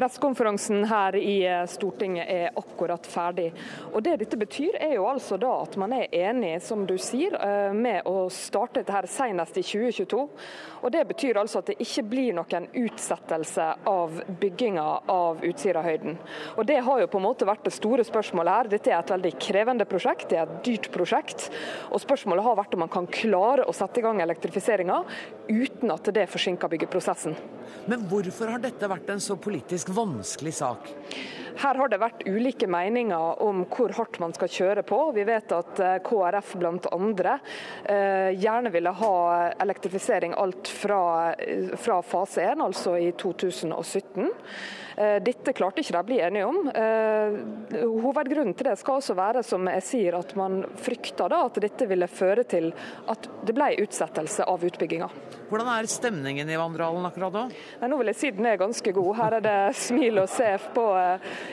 [0.00, 3.50] Pressekonferansen her i eh, Stortinget er akkurat ferdig.
[3.92, 7.36] Og Det dette betyr, er jo altså da at man er enig, som du sier,
[7.36, 10.22] eh, med å starte dette her senest i 2022.
[10.80, 16.16] Og Det betyr altså at det ikke blir noen utsettelse av bygginga av Utsirahøyden.
[16.56, 18.72] Og Det har jo på en måte vært det store spørsmålet her.
[18.72, 21.50] Dette er et veldig krevende prosjekt, det er et dyrt prosjekt.
[21.92, 25.04] Og Spørsmålet har vært om man kan klare å sette i gang elektrifiseringa
[25.52, 27.36] uten at det forsinker byggeprosessen.
[27.84, 30.90] Men hvorfor har dette vært en så politisk vanskelig sak?
[31.58, 34.98] Her har det vært ulike meninger om hvor hardt man skal kjøre på.
[35.16, 37.38] Vi vet at eh, KrF bl.a.
[37.84, 39.14] Eh, gjerne ville ha
[39.60, 41.02] elektrifisering alt fra,
[41.34, 44.30] eh, fra fase 1, altså i 2017.
[45.24, 46.56] Dette klarte ikke de å bli enige om.
[48.02, 51.86] Hovedgrunnen til det skal også være som jeg sier, at man frykter da, at dette
[51.88, 52.68] ville føre til
[53.08, 55.08] at det ble utsettelse av utbygginga.
[55.48, 57.46] Hvordan er stemningen i Vandrehallen akkurat da?
[57.88, 59.10] Nå vil jeg si den er ganske god.
[59.22, 60.84] Her er det smil og se på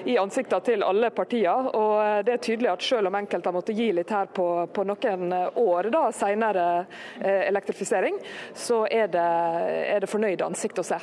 [0.05, 1.71] i ansiktene til alle partier.
[1.77, 4.87] Og det er tydelig at selv om enkelte har måttet gi litt her på, på
[4.87, 5.33] noen
[5.63, 6.67] år da, senere
[7.21, 8.19] elektrifisering,
[8.55, 9.27] så er det,
[9.95, 11.01] er det fornøyde ansikt å se.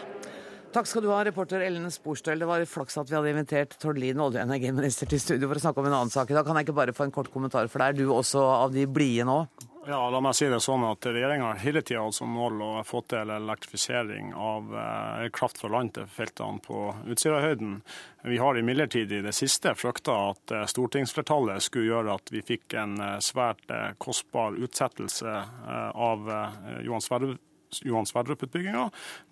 [0.75, 2.41] Takk skal du ha, reporter Ellen Sporstøl.
[2.43, 5.61] Det var flaks at vi hadde invitert Tord Lien, olje- og energiminister, til studio for
[5.61, 6.33] å snakke om en annen sak.
[6.35, 8.75] Da kan jeg ikke bare få en kort kommentar, for det er du også av
[8.75, 9.37] de blide nå?
[9.87, 12.69] Ja, la meg si det sånn at Regjeringa har hele tida hatt som mål å
[12.89, 17.75] få til elektrifisering av eh, kraft fra land til feltene på Utsirahøyden.
[18.25, 22.77] Vi har imidlertid i det siste frykta at eh, stortingsflertallet skulle gjøre at vi fikk
[22.81, 26.31] en eh, svært kostbar utsettelse av
[26.85, 27.43] Johan Sverdrup
[27.83, 28.85] Johan Sverdrup-utbygginga,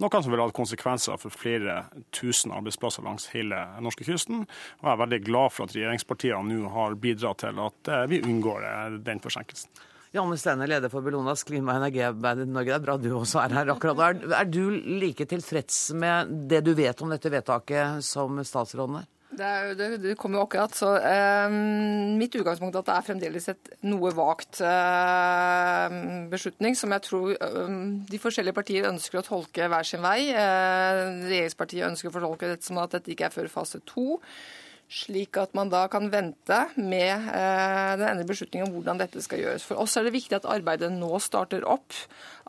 [0.03, 4.43] noe som vil ha konsekvenser for flere tusen arbeidsplasser langs hele norskekysten.
[4.81, 8.67] Og jeg er veldig glad for at regjeringspartiene nå har bidratt til at vi unngår
[9.07, 9.71] den forsinkelsen.
[10.13, 12.69] Janne Steine, leder for Bellonas klima- og energiarbeid i Norge.
[12.69, 14.03] Det er bra du også er her akkurat.
[14.11, 14.69] Er, er du
[15.01, 19.09] like tilfreds med det du vet om dette vedtaket som statsråden er?
[19.33, 20.75] Det, er, det, det kommer jo akkurat.
[20.77, 21.55] så eh,
[22.21, 25.97] Mitt utgangspunkt er at det er fremdeles et noe vagt eh,
[26.33, 27.77] beslutning, som jeg tror eh,
[28.13, 30.19] de forskjellige partier ønsker å tolke hver sin vei.
[30.37, 34.21] regjeringspartiet ønsker å fortolke dette som at dette ikke er før fase to
[34.93, 39.41] slik at man da kan vente med eh, den endelige beslutningen om hvordan dette skal
[39.41, 39.65] gjøres.
[39.65, 41.97] For oss er det viktig at arbeidet nå starter opp.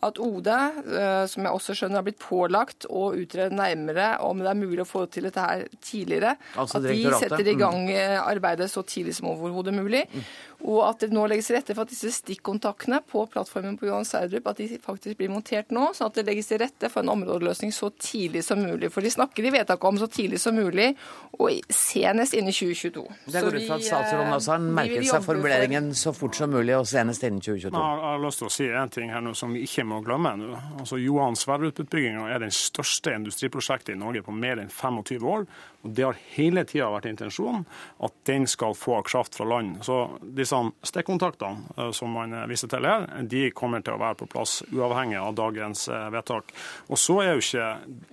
[0.03, 4.49] At OD, eh, som jeg også skjønner har blitt pålagt å utrede nærmere om det
[4.51, 8.17] er mulig å få til dette her tidligere, altså, at de setter i gang eh,
[8.19, 10.03] arbeidet så tidlig som overhodet mulig.
[10.11, 10.27] Mm.
[10.64, 14.05] Og at det nå legges til rette for at disse stikkontaktene på plattformen på Johan
[14.07, 17.11] Sverdrup at de faktisk blir montert nå, sånn at det legges til rette for en
[17.11, 18.88] områdeløsning så tidlig som mulig.
[18.93, 20.93] For de snakker i vedtaket om så tidlig som mulig,
[21.36, 23.03] og senest innen 2022.
[23.34, 26.01] Det går ut fra at statsråden eh, også har merket seg formuleringen for...
[26.03, 27.74] så fort som mulig og senest innen 2022.
[27.76, 29.99] Nei, jeg har lyst til å si en ting her nå som vi ikke må
[30.05, 30.34] glemme.
[30.39, 30.64] nå.
[30.80, 35.45] Altså, Johan Sverdrup-utbygginga er den største industriprosjektet i Norge på mer enn 25 år.
[35.84, 37.66] og Det har hele tida vært intensjonen
[38.07, 39.82] at den skal få kraft fra land.
[39.84, 40.52] Så disse
[40.85, 45.19] stikkontaktene eh, som man viser til her, de kommer til å være på plass uavhengig
[45.19, 46.53] av dagens eh, vedtak.
[46.89, 47.67] Og så er jo ikke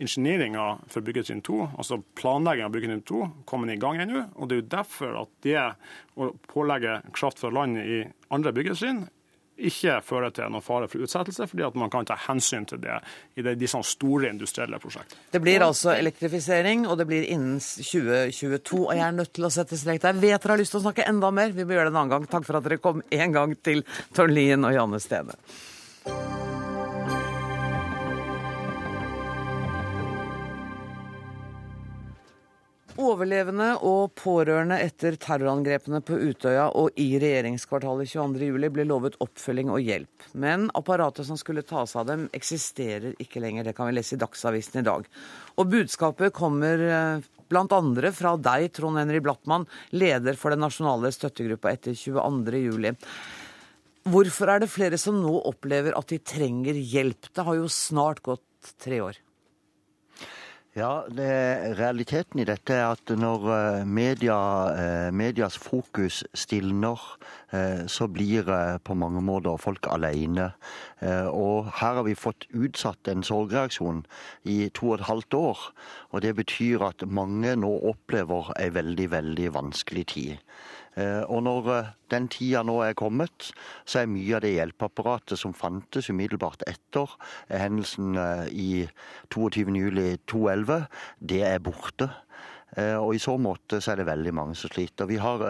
[0.07, 4.27] ingenieringa for byggetrinn 2, altså planlegging av byggetrinn 2, kommet i gang ennå.
[4.37, 5.59] Og det er jo derfor at det
[6.21, 8.03] å pålegge kraft fra land i
[8.35, 9.07] andre byggetrinn
[9.69, 12.99] ikke fører til noen fare for utsettelse, fordi at man kan ta hensyn til det
[13.37, 15.29] i de, disse store industrielle prosjektene.
[15.33, 18.83] Det blir altså elektrifisering, og det blir innen 2022.
[18.87, 20.21] Og jeg er nødt til å sette strek der.
[20.21, 21.55] Vet dere har lyst til å snakke enda mer?
[21.57, 22.31] Vi må gjøre det en annen gang.
[22.31, 23.85] Takk for at dere kom en gang til
[24.17, 25.39] Tord Lien og Janne Stene.
[33.01, 39.81] Overlevende og pårørende etter terrorangrepene på Utøya og i regjeringskvartalet 22.07 ble lovet oppfølging og
[39.81, 40.27] hjelp.
[40.37, 43.65] Men apparatet som skulle ta seg av dem, eksisterer ikke lenger.
[43.65, 45.09] Det kan vi lese i Dagsavisen i dag.
[45.57, 46.85] Og budskapet kommer
[47.49, 48.13] bl.a.
[48.19, 49.65] fra deg, Trond Henry Blattmann,
[49.97, 53.01] leder for den nasjonale støttegruppa etter 22.07.
[54.11, 57.33] Hvorfor er det flere som nå opplever at de trenger hjelp?
[57.33, 59.25] Det har jo snart gått tre år.
[60.71, 64.37] Ja, det, Realiteten i dette er at når eh, media,
[64.71, 67.01] eh, medias fokus stilner,
[67.51, 68.47] eh, så blir
[68.87, 70.53] på mange måter folk alene.
[71.01, 74.05] Og her har vi fått utsatt en sorgreaksjon
[74.45, 75.63] i to og et halvt år.
[76.13, 80.37] Og det betyr at mange nå opplever ei veldig, veldig vanskelig tid.
[81.01, 81.71] Og når
[82.13, 83.55] den tida nå er kommet,
[83.89, 87.15] så er mye av det hjelpeapparatet som fantes umiddelbart etter
[87.49, 88.19] hendelsen
[88.51, 88.85] i
[89.33, 90.60] 22.07.2011,
[91.21, 92.11] det er borte.
[92.79, 95.09] Og I så måte så er det veldig mange som sliter.
[95.11, 95.43] Vi har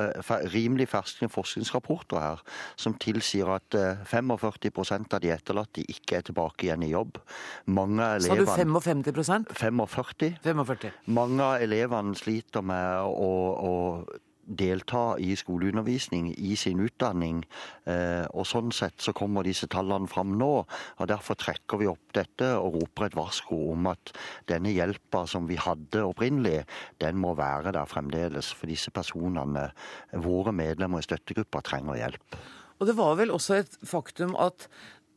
[0.55, 2.41] rimelig ferske forskningsrapporter her
[2.81, 3.77] som tilsier at
[4.09, 7.21] 45% av de etterlatte ikke er tilbake igjen i jobb.
[7.69, 9.05] Mange av elevene, Sa du 55
[9.53, 10.41] 45.
[10.49, 10.97] 45.
[11.13, 13.31] Mange av elevene sliter med å,
[13.69, 17.43] å delta i skoleundervisning i sin utdanning.
[17.85, 20.51] Eh, og Sånn sett så kommer disse tallene fram nå.
[20.99, 24.15] og Derfor trekker vi opp dette og roper et varsko om at
[24.51, 26.65] denne hjelpa som vi hadde opprinnelig,
[27.03, 28.53] den må være der fremdeles.
[28.57, 29.71] For disse personene,
[30.13, 32.41] våre medlemmer i støttegruppa, trenger hjelp.
[32.81, 34.69] Og Det var vel også et faktum at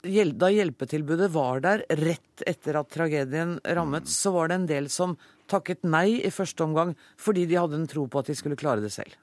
[0.03, 5.15] da hjelpetilbudet var der rett etter at tragedien rammet, så var det en del som
[5.53, 8.83] takket nei i første omgang fordi de hadde en tro på at de skulle klare
[8.83, 9.13] det selv.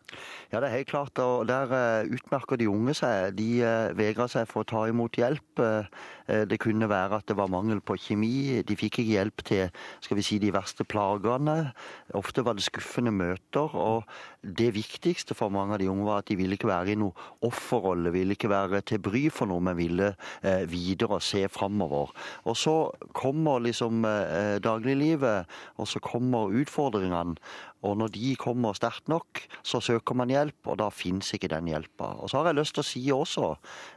[0.50, 1.18] Ja, det er helt klart.
[1.18, 3.36] og Der uh, utmerker de unge seg.
[3.38, 5.62] De eh, vegrer seg for å ta imot hjelp.
[5.62, 5.86] Uh,
[6.50, 8.62] det kunne være at det var mangel på kjemi.
[8.66, 9.70] De fikk ikke hjelp til
[10.02, 11.72] skal vi si, de verste plagene.
[12.18, 13.74] Ofte var det skuffende møter.
[13.74, 14.06] og
[14.42, 17.14] Det viktigste for mange av de unge var at de ville ikke være i noe
[17.46, 20.12] offerrolle, ville ikke være til bry for noe, men ville
[20.70, 22.14] videre og se framover.
[22.46, 22.76] Og så
[23.16, 24.06] kommer liksom
[24.62, 25.50] dagliglivet,
[25.82, 26.19] og så kommer
[26.60, 27.36] utfordringene.
[27.86, 31.70] Og når de kommer sterkt nok, så søker man hjelp, og da fins ikke den
[31.70, 32.12] hjelpa.
[32.20, 33.46] Og så har jeg lyst til å si også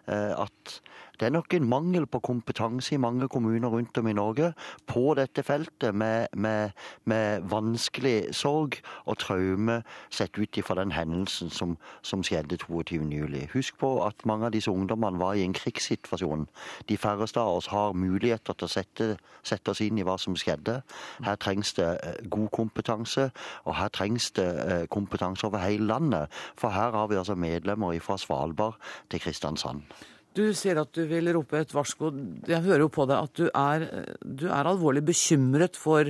[0.08, 0.78] eh, at
[1.20, 4.54] det er nok en mangel på kompetanse i mange kommuner rundt om i Norge
[4.88, 6.72] på dette feltet, med, med,
[7.06, 13.54] med vanskelig sorg og traume sett ut ifra den hendelsen som, som skjedde 22.07.
[13.54, 16.48] Husk på at mange av disse ungdommene var i en krigssituasjon.
[16.90, 19.10] De færreste av oss har muligheter til å sette,
[19.46, 20.80] sette oss inn i hva som skjedde.
[21.24, 23.30] Her trengs det eh, god kompetanse.
[23.66, 26.28] og her trengs det eh, kompetanse over hele landet.
[26.58, 29.86] For her har vi altså medlemmer fra Svalbard til Kristiansand.
[30.34, 32.10] Du sier at du vil rope et varsko.
[32.50, 33.86] Jeg hører jo på deg at du er,
[34.26, 36.10] du er alvorlig bekymret for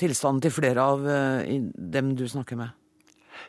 [0.00, 1.60] tilstanden til flere av eh,
[1.94, 2.76] dem du snakker med.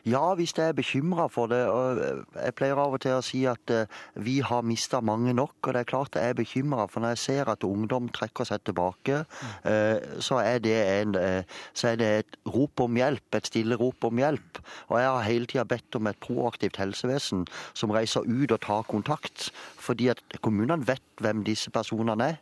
[0.08, 1.60] Ja, hvis jeg er bekymra for det.
[1.70, 2.00] og
[2.34, 5.54] Jeg pleier av og til å si at eh, vi har mista mange nok.
[5.62, 8.64] Og det er klart jeg er bekymra, for når jeg ser at ungdom trekker seg
[8.66, 9.22] tilbake,
[9.68, 14.08] eh, så er, en, eh, så er det et rop om hjelp, et stille rop
[14.08, 14.62] om hjelp.
[14.90, 18.88] Og jeg har hele tida bedt om et proaktivt helsevesen som reiser ut og tar
[18.90, 19.50] kontakt.
[19.82, 22.38] Fordi at kommunene vet hvem disse personene er.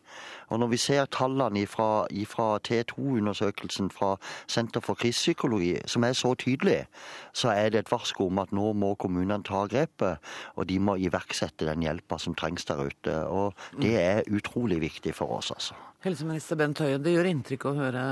[0.53, 4.15] Og når vi ser tallene fra, T2-undersøkelsen fra
[4.47, 6.87] Senter for krisepsykologi, som er så tydelige,
[7.33, 10.21] så er det et varsko om at nå må kommunene ta grepet,
[10.57, 13.17] og de må iverksette den hjelpa som trengs der ute.
[13.27, 15.79] Og det er utrolig viktig for oss, altså.
[16.01, 18.03] Helseminister Bent Høie, det gjør inntrykk å høre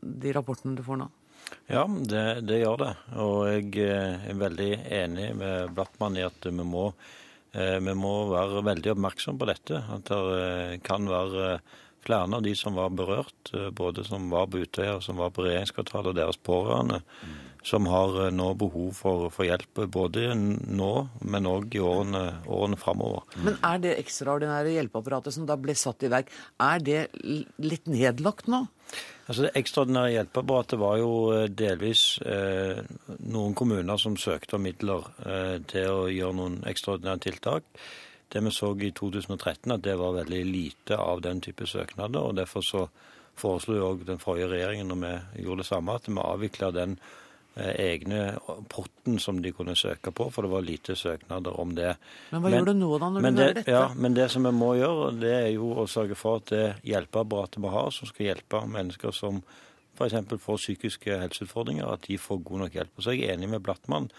[0.00, 1.10] de rapportene du får nå?
[1.68, 2.92] Ja, det, det gjør det.
[3.20, 6.86] Og jeg eh, er veldig enig med Blattmann i at vi må,
[7.54, 9.80] vi må være veldig oppmerksom på dette.
[9.94, 11.58] At det eh, kan være
[12.04, 15.46] flere av de som var berørt, både som var på Utøya og som var på
[15.46, 17.00] regjeringskvartalet, og deres pårørende,
[17.64, 19.84] som har eh, nå behov for, for hjelp.
[19.92, 20.92] Både nå,
[21.24, 23.24] men òg i årene, årene framover.
[23.40, 27.00] Men er det ekstraordinære hjelpeapparatet som da ble satt i verk, er det
[27.62, 28.66] litt nedlagt nå?
[29.24, 32.82] Altså Det ekstraordinære hjelpeapparatet var jo eh, delvis eh,
[33.32, 37.64] noen kommuner som søkte om midler eh, til å gjøre noen ekstraordinære tiltak.
[38.28, 42.20] Det vi så i 2013, at det var veldig lite av den type søknader.
[42.20, 42.84] og Derfor så
[43.38, 46.98] foreslo jo òg den forrige regjeringen, når vi gjorde det samme, at vi avvikla den
[47.56, 48.34] egne
[48.68, 51.92] potten som de kunne søke på, for det var lite søknader om det.
[52.32, 53.74] Men hva men, gjør du nå da, når du det, hører dette?
[53.76, 56.64] Ja, men det som vi må gjøre, det er jo å sørge for at det
[56.90, 59.42] hjelpeapparatet vi har, som skal hjelpe mennesker som
[59.94, 60.16] f.eks.
[60.42, 62.96] får psykiske helseutfordringer, at de får god nok hjelp.
[62.96, 64.10] Og så er jeg enig med Blattmann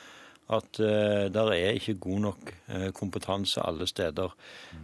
[0.55, 4.35] at uh, der er ikke god nok uh, kompetanse alle steder.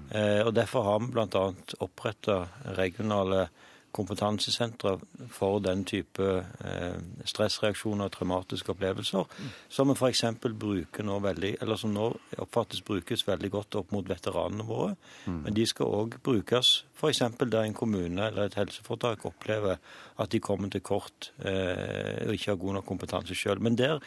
[0.09, 1.43] Uh, og Derfor har vi bl.a.
[1.85, 2.39] oppretta
[2.77, 3.47] regionale
[3.91, 4.95] kompetansesentre
[5.33, 6.27] for den type
[6.65, 9.27] eh, stressreaksjoner og traumatiske opplevelser,
[9.69, 10.23] som vi f.eks.
[10.41, 14.95] bruker nå veldig, eller som nå oppfattes brukes veldig godt opp mot veteranene våre.
[15.25, 15.41] Mm.
[15.45, 17.23] Men de skal òg brukes f.eks.
[17.41, 19.79] der en kommune eller et helseforetak opplever
[20.21, 23.61] at de kommer til kort eh, og ikke har god nok kompetanse sjøl.
[23.61, 23.99] Men der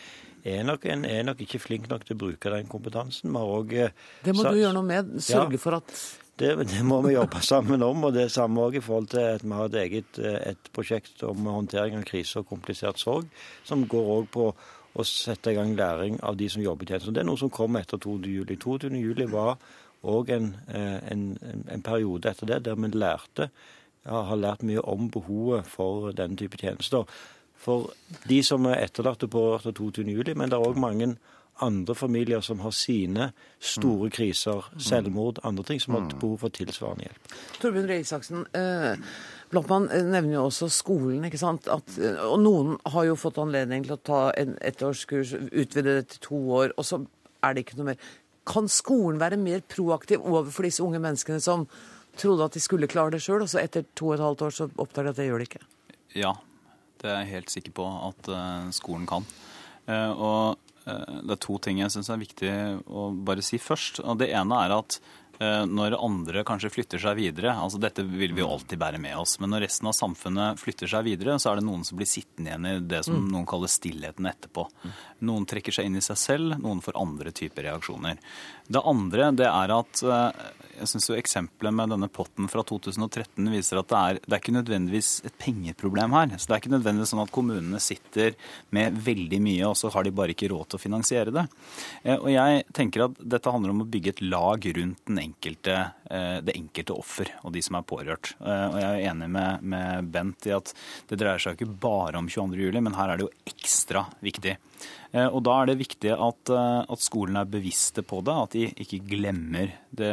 [0.44, 3.34] er nok, en er nok ikke flink nok til å bruke den kompetansen.
[3.34, 3.90] Eh,
[4.24, 5.16] det må du gjøre noe med.
[5.24, 5.62] Sørge ja.
[5.62, 5.96] for at
[6.38, 8.04] Det, det, må vi jobbe sammen om.
[8.04, 11.22] og Det er samme også i forhold til at vi har et eget et prosjekt
[11.22, 13.28] om håndtering av krise og komplisert sorg,
[13.64, 14.48] som går òg på
[14.94, 17.14] å sette i gang læring av de som jobber i tjenesten.
[17.14, 18.30] Det er noe som kom etter 22.
[18.30, 18.58] juli.
[18.58, 18.90] 22.
[18.98, 19.56] juli var
[20.04, 21.24] òg en, en,
[21.70, 23.48] en, periode etter det der vi lærte,
[24.04, 27.06] ja, har lært mye om behovet for denne type tjenester.
[27.64, 27.94] For
[28.28, 30.04] de som er etterlatte på etter 22.
[30.10, 31.14] juli, men det er òg mange
[31.62, 33.28] andre familier som har sine
[33.62, 37.36] store kriser, selvmord, andre ting, som har behov for tilsvarende hjelp.
[37.62, 38.96] Torbjørn Røe Isaksen, eh,
[39.54, 41.24] nevner jo også skolen.
[41.24, 41.68] ikke sant?
[41.68, 46.20] At, og noen har jo fått anledning til å ta en ettårskurs, utvide det til
[46.20, 47.06] to år, og så
[47.42, 47.96] er det ikke noe mer.
[48.44, 51.68] Kan skolen være mer proaktiv overfor disse unge menneskene som
[52.16, 54.50] trodde at de skulle klare det sjøl, og så etter to og et halvt år
[54.50, 55.64] så oppdager de at det gjør de ikke?
[56.14, 56.34] Ja,
[57.00, 58.28] det er jeg helt sikker på at
[58.74, 59.26] skolen kan.
[59.86, 62.54] Og det er to ting jeg syns er viktig
[62.84, 64.02] å bare si først.
[64.04, 64.98] Og det ene er at
[65.40, 69.36] når andre kanskje flytter seg videre altså Dette vil vi jo alltid bære med oss.
[69.42, 72.52] Men når resten av samfunnet flytter seg videre, så er det noen som blir sittende
[72.52, 73.30] igjen i det som mm.
[73.32, 74.66] noen kaller stillheten etterpå.
[75.26, 78.20] Noen trekker seg inn i seg selv, noen får andre typer reaksjoner.
[78.64, 80.04] Det andre det er at
[80.74, 84.56] jeg syns eksempelet med denne potten fra 2013 viser at det er, det er ikke
[84.56, 86.34] nødvendigvis et pengeproblem her.
[86.36, 88.34] Så Det er ikke nødvendigvis sånn at kommunene sitter
[88.74, 91.46] med veldig mye, og så har de bare ikke råd til å finansiere det.
[92.16, 96.54] Og jeg tenker at dette handler om å bygge et lag rundt den enkelte, det
[96.54, 98.34] enkelte offer og de som er pårørt.
[98.40, 100.72] Og jeg er enig med, med Bent i at
[101.10, 104.56] det dreier seg ikke bare om 22.07, men her er det jo ekstra viktig.
[105.14, 108.98] Og Da er det viktig at, at skolen er bevisste på det, at de ikke
[109.06, 110.10] glemmer det,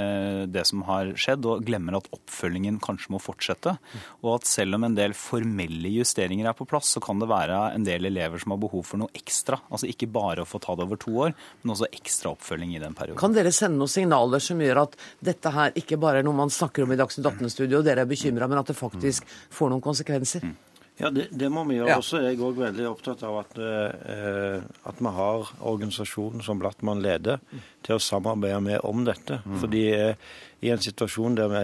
[0.54, 3.74] det, som har skjedd, og glemmer at oppfølgingen kanskje må fortsette.
[4.22, 7.60] Og at selv om en del formelle justeringer er på plass, så kan det være
[7.76, 9.62] en del elever som har behov for noe ekstra.
[9.74, 12.84] Altså ikke bare å få ta det over to år, men også ekstra oppfølging i
[12.84, 13.20] den perioden.
[13.22, 14.98] Kan dere sende noen signaler som gjør at
[15.32, 18.12] dette her ikke bare er noe man snakker om i Dagsnytt 18-studio, og dere er
[18.12, 20.46] bekymra, men at det faktisk får noen konsekvenser?
[20.46, 20.60] Mm.
[21.02, 21.90] Ja, det, det, må vi gjøre.
[21.90, 21.98] Ja.
[22.02, 27.02] Også jeg er òg veldig opptatt av at, eh, at vi har organisasjonen som Blattmann
[27.02, 27.42] leder,
[27.82, 29.40] til å samarbeide med om dette.
[29.42, 29.58] Mm.
[29.64, 30.30] Fordi eh,
[30.62, 31.64] i en situasjon der vi,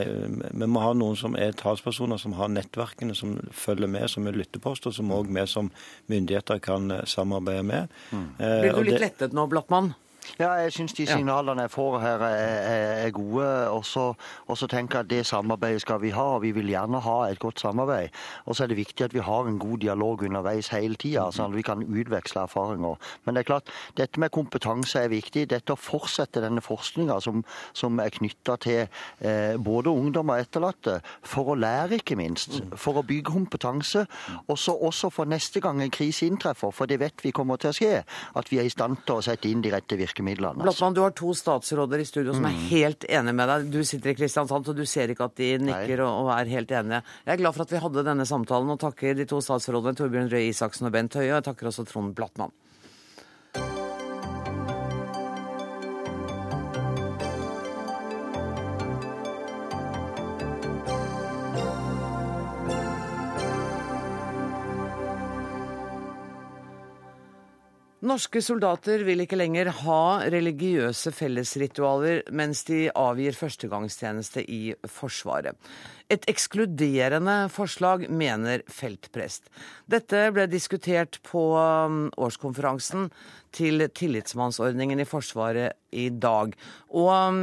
[0.58, 4.40] vi, må ha noen som er talspersoner, som har nettverkene som følger med, som er
[4.40, 5.70] lytteposter, som òg vi som
[6.10, 7.96] myndigheter kan eh, samarbeide med.
[8.10, 8.28] Mm.
[8.42, 9.94] Eh, Blir du litt lettet nå, Blattmann?
[10.40, 13.48] Ja, jeg syns de signalene jeg får her er, er gode.
[13.72, 17.18] Og så tenker jeg at det samarbeidet skal vi ha, og vi vil gjerne ha
[17.32, 18.14] et godt samarbeid.
[18.46, 21.52] Og så er det viktig at vi har en god dialog underveis hele tida, sånn
[21.52, 23.00] at vi kan utveksle erfaringer.
[23.26, 25.48] Men det er klart, dette med kompetanse er viktig.
[25.50, 31.00] Dette å fortsette denne forskninga som, som, er knytta til eh, både ungdom og etterlatte,
[31.26, 32.60] for å lære, ikke minst.
[32.78, 34.06] For å bygge kompetanse.
[34.46, 37.74] Og så også for neste gang en krise inntreffer, for det vet vi kommer til
[37.74, 37.96] å skje,
[38.38, 40.64] at vi er i stand til å sette inn de rette virkemidlene virkemidlene.
[40.64, 42.68] Blattmann, du har to statsråder i studio som er mm.
[42.70, 43.68] helt enige med deg.
[43.72, 46.72] Du sitter i Kristiansand, så du ser ikke at de nikker og, og, er helt
[46.72, 47.02] enige.
[47.26, 50.32] Jeg er glad for at vi hadde denne samtalen, og takker de to statsrådene Torbjørn
[50.32, 51.32] Røe Isaksen og Bent Høie.
[51.32, 52.54] Og jeg takker også Trond Blattmann.
[68.08, 70.02] Norske soldater vil ikke lenger ha
[70.32, 75.58] religiøse fellesritualer mens de avgir førstegangstjeneste i Forsvaret.
[76.08, 79.50] Et ekskluderende forslag, mener feltprest.
[79.92, 83.10] Dette ble diskutert på um, årskonferansen
[83.56, 86.56] til Tillitsmannsordningen i Forsvaret i dag.
[86.96, 87.42] Og um,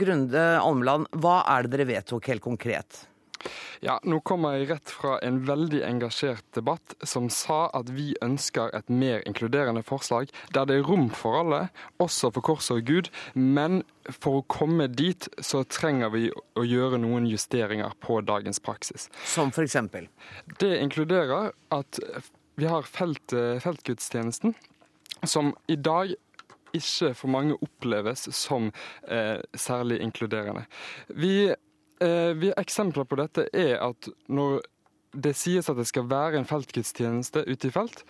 [0.00, 3.04] Grunde Almeland, hva er det dere vedtok helt konkret?
[3.84, 8.72] Ja, Nå kommer jeg rett fra en veldig engasjert debatt som sa at vi ønsker
[8.76, 11.60] et mer inkluderende forslag der det er rom for alle,
[12.02, 13.10] også for kors og Gud.
[13.34, 19.10] Men for å komme dit så trenger vi å gjøre noen justeringer på dagens praksis.
[19.24, 20.08] Som for eksempel?
[20.60, 22.00] Det inkluderer at
[22.56, 24.54] vi har felt, feltgudstjenesten,
[25.26, 26.14] som i dag
[26.76, 28.70] ikke for mange oppleves som
[29.08, 30.66] eh, særlig inkluderende.
[31.08, 31.54] Vi Eh,
[31.98, 34.60] vi, eksempler på dette er at når
[35.16, 38.02] det sies at det skal være en feltgudstjeneste ute i felt,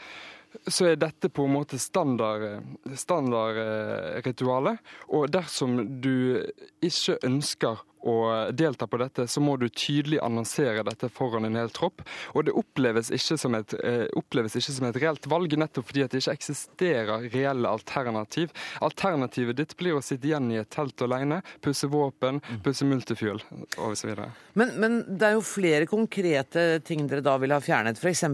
[0.67, 2.97] så er dette på en måte standardritualet.
[2.99, 4.79] Standard, eh,
[5.13, 6.43] og dersom du
[6.85, 8.17] ikke ønsker å
[8.55, 12.05] delta på dette, så må du tydelig annonsere dette foran en hel tropp.
[12.35, 16.07] Og det oppleves ikke som et, eh, oppleves ikke som et reelt valg, nettopp fordi
[16.07, 18.55] det ikke eksisterer reelle alternativ.
[18.85, 22.63] Alternativet ditt blir å sitte igjen i et telt alene, pusse våpen, mm.
[22.65, 23.43] pusse multifuel
[23.77, 24.15] osv.
[24.55, 28.25] Men, men det er jo flere konkrete ting dere da vil ha fjernet, f.eks.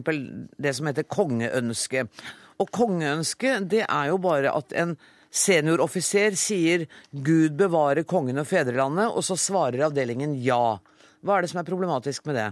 [0.59, 2.07] det som heter kongeønske.
[2.63, 4.97] Og kongeønske, det er jo bare at en
[5.33, 10.77] Senioroffiser sier 'Gud bevare kongen og fedrelandet', og så svarer avdelingen ja.
[11.25, 12.51] Hva er det som er problematisk med det?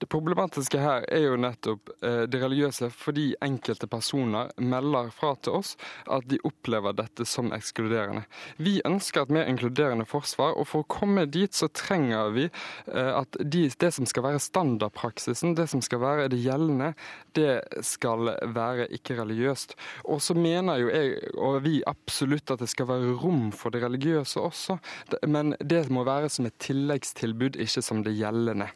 [0.00, 5.56] Det problematiske her er jo nettopp eh, det religiøse, fordi enkelte personer melder fra til
[5.56, 5.72] oss
[6.12, 8.26] at de opplever dette som ekskluderende.
[8.60, 13.12] Vi ønsker et mer inkluderende forsvar, og for å komme dit så trenger vi eh,
[13.14, 16.92] at de, det som skal være standardpraksisen, det som skal være det gjeldende,
[17.38, 19.76] det skal være ikke-religiøst.
[20.12, 23.84] Og så mener jo jeg og vi absolutt at det skal være rom for det
[23.86, 24.76] religiøse også,
[25.24, 28.68] men det må være som et tilleggstilbud, ikke som det gjeldende.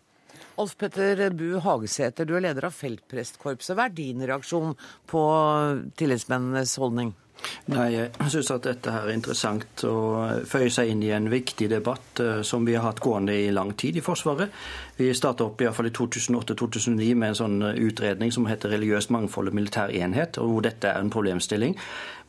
[0.59, 3.77] Alf Petter Bu Hagesæter, du er leder av Feltprestkorpset.
[3.77, 4.75] Hva er din reaksjon
[5.11, 5.25] på
[6.01, 7.15] tillitsmennenes holdning?
[7.71, 9.95] Nei, Jeg syns at dette her er interessant å
[10.49, 13.73] føyer seg inn i en viktig debatt uh, som vi har hatt gående i lang
[13.79, 14.53] tid i Forsvaret.
[14.99, 18.75] Vi starta opp i, hvert fall i 2008-2009 med en sånn eh, utredning som heter
[18.75, 21.79] 'Religiøst mangfold og militær enhet', og hvor dette er en problemstilling.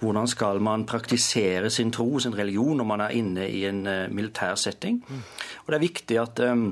[0.02, 4.08] Hvordan skal man praktisere sin tro, sin religion, når man er inne i en uh,
[4.10, 5.04] militær setting?
[5.66, 6.72] Og det er viktig at um,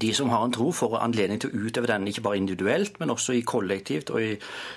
[0.00, 3.12] de som har en tro, får anledning til å utøve den ikke bare individuelt, men
[3.12, 4.30] også i kollektivt og i,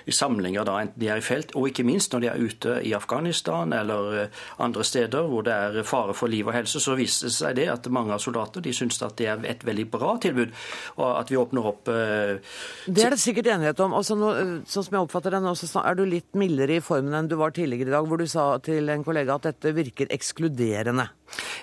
[0.03, 2.73] i samlinger, da, enten de er i felt, og ikke minst når de er ute
[2.83, 6.97] i Afghanistan eller uh, andre steder hvor det er fare for liv og helse, så
[6.99, 9.87] viser det seg det at mange av soldater de syns at det er et veldig
[9.93, 10.51] bra tilbud,
[10.99, 12.59] og at vi åpner opp uh,
[12.91, 13.95] Det er det sikkert enighet om.
[13.95, 14.33] Også nå,
[14.67, 17.37] sånn som jeg oppfatter det nå, så er du litt mildere i formen enn du
[17.39, 21.07] var tidligere i dag, hvor du sa til en kollega at dette virker ekskluderende.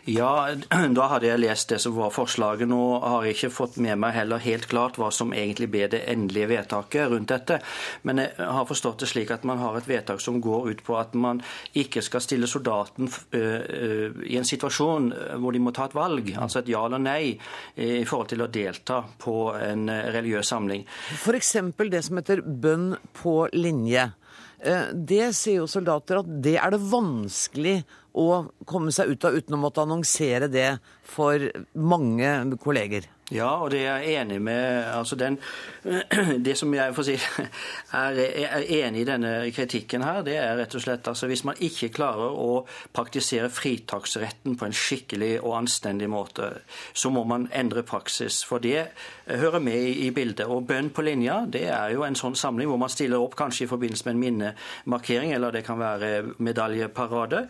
[0.05, 0.49] Ja,
[0.99, 2.69] da hadde jeg lest det som var forslaget.
[2.69, 6.05] Nå har jeg ikke fått med meg heller helt klart hva som egentlig ble det
[6.11, 7.61] endelige vedtaket rundt dette.
[8.07, 10.99] Men jeg har forstått det slik at man har et vedtak som går ut på
[10.99, 11.43] at man
[11.77, 15.11] ikke skal stille soldaten i en situasjon
[15.43, 17.35] hvor de må ta et valg, altså et ja eller nei,
[17.77, 20.85] i forhold til å delta på en religiøs samling.
[21.19, 21.57] F.eks.
[21.91, 24.09] det som heter bønn på linje.
[24.95, 27.77] Det sier jo soldater at det er det vanskelig
[28.15, 30.77] å komme seg ut av uten å måtte annonsere det
[31.09, 31.43] for
[31.75, 32.31] mange
[32.63, 33.09] kolleger.
[33.33, 34.85] Ja, og det er jeg enig med.
[34.93, 35.39] Altså den,
[36.47, 37.15] det som jeg si,
[37.97, 41.57] er, er, enig i denne kritikken her, det er rett og slett altså hvis man
[41.65, 46.51] ikke klarer å praktisere fritaksretten på en skikkelig og anstendig måte,
[46.93, 48.43] så må man endre praksis.
[48.45, 48.91] For det
[49.25, 50.45] hører med i bildet.
[50.45, 53.65] Og bønn på linja, det er jo en sånn samling hvor man stiller opp kanskje
[53.65, 57.47] i forbindelse med en minnemarkering, eller det kan være medaljeparade.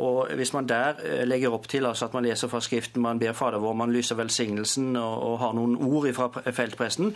[0.00, 3.20] Og hvis man der eh, legger opp til altså at man leser fra Skriften, man
[3.20, 7.12] ber Fader vår, man lyser velsignelsen og og har noen ord fra feltpressen.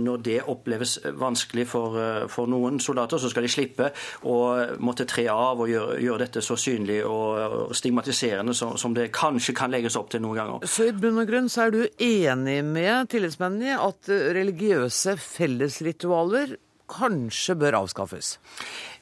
[0.00, 3.90] Når det oppleves vanskelig for, eh, for, noen soldater, så skal de slippe
[4.24, 4.36] å
[4.84, 9.56] måtte tre av og gjøre, gjøre dette så synlig og stigmatiserende som, som, det kanskje
[9.56, 10.68] kan legges opp til noen ganger.
[10.70, 16.56] Så i bunn og grunn så er du enig med tillitsmennene i at religiøse fellesritualer
[16.94, 18.36] kanskje bør avskaffes?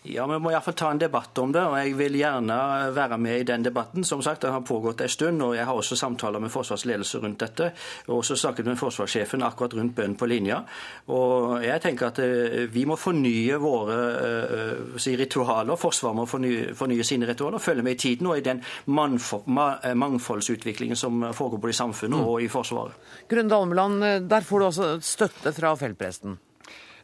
[0.03, 2.55] Ja, Vi må iallfall ta en debatt om det, og jeg vil gjerne
[2.94, 4.05] være med i den debatten.
[4.05, 7.38] Som sagt, Den har pågått en stund, og jeg har også samtaler med forsvarsledelse rundt
[7.38, 7.72] dette.
[8.09, 10.64] Og også snakket med forsvarssjefen akkurat rundt bønn på linja.
[11.07, 15.76] Og jeg tenker at eh, vi må fornye våre uh, si, ritualer.
[15.78, 21.32] Forsvaret må fornye, fornye, sine ritualer, følge med i tiden og i den mangfoldsutviklingen som
[21.32, 22.26] foregår både i samfunnet mm.
[22.26, 22.92] og i Forsvaret.
[23.30, 26.38] Grunde Almeland, der får du også støtte fra feltpresten.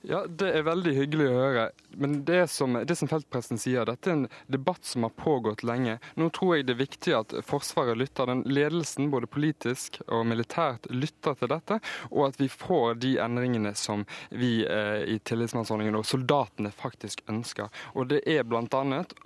[0.07, 1.68] Ja, Det er veldig hyggelig å høre.
[2.01, 5.99] Men det som, det som feltpresten sier, dette er en debatt som har pågått lenge.
[6.14, 10.86] Nå tror jeg det er viktig at Forsvaret lytter, den ledelsen både politisk og militært
[10.94, 11.80] lytter til dette,
[12.12, 17.72] og at vi får de endringene som vi eh, i tillitsmannsordningen og soldatene faktisk ønsker.
[17.99, 18.84] Og det er bl.a.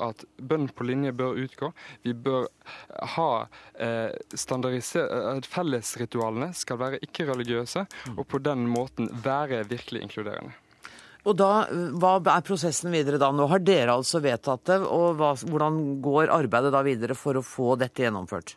[0.08, 1.72] at bønn på linje bør utgå.
[2.06, 2.48] Vi bør
[3.16, 3.30] ha
[3.76, 10.56] eh, standardisert Fellesritualene skal være ikke-religiøse, og på den måten være virkelig inkluderende.
[11.22, 13.30] Og da, Hva er prosessen videre da?
[13.34, 14.80] Nå har dere altså vedtatt det.
[14.82, 18.56] og hva, Hvordan går arbeidet da videre for å få dette gjennomført?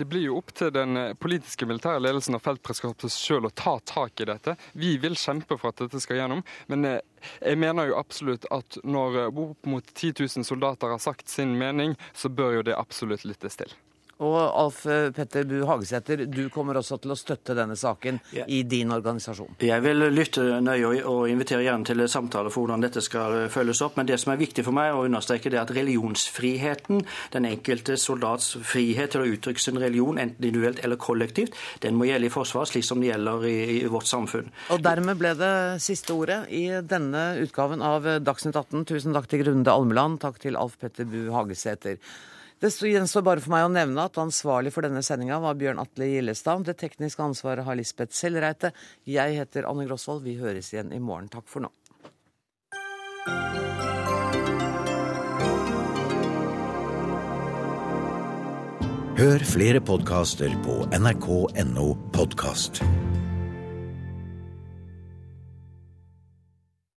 [0.00, 4.22] Det blir jo opp til den politiske militære ledelsen og feltprestkorpset selv å ta tak
[4.22, 4.54] i dette.
[4.72, 6.40] Vi vil kjempe for at dette skal gjennom,
[6.72, 7.02] men eh,
[7.42, 11.98] jeg mener jo absolutt at når opp mot 10 000 soldater har sagt sin mening,
[12.16, 13.76] så bør jo det absolutt lyttes til.
[14.20, 14.82] Og Alf
[15.16, 18.44] Petter Bu Hagesæter, du kommer også til å støtte denne saken ja.
[18.44, 19.56] i din organisasjon?
[19.64, 23.96] Jeg vil lytte nøye og invitere gjerne til samtaler for hvordan dette skal følges opp.
[23.96, 27.96] Men det som er viktig for meg å understreke, det er at religionsfriheten, den enkelte
[28.00, 32.32] soldats frihet til å uttrykke sin religion, enten individuelt eller kollektivt, den må gjelde i
[32.32, 34.50] Forsvaret, slik som det gjelder i, i vårt samfunn.
[34.74, 35.54] Og dermed ble det
[35.84, 38.84] siste ordet i denne utgaven av Dagsnytt 18.
[38.90, 42.00] Tusen takk til Grunde Almeland, takk til Alf Petter Bu Hagesæter.
[42.60, 46.10] Det gjenstår bare for meg å nevne at ansvarlig for denne sendinga var Bjørn Atle
[46.10, 46.66] Gillestad.
[46.68, 48.74] Det tekniske ansvaret har Lisbeth Sellreite.
[49.08, 50.26] Jeg heter Anne Grosvold.
[50.26, 51.30] Vi høres igjen i morgen.
[51.32, 51.72] Takk for nå.
[59.20, 62.84] Hør flere podkaster på nrk.no podkast.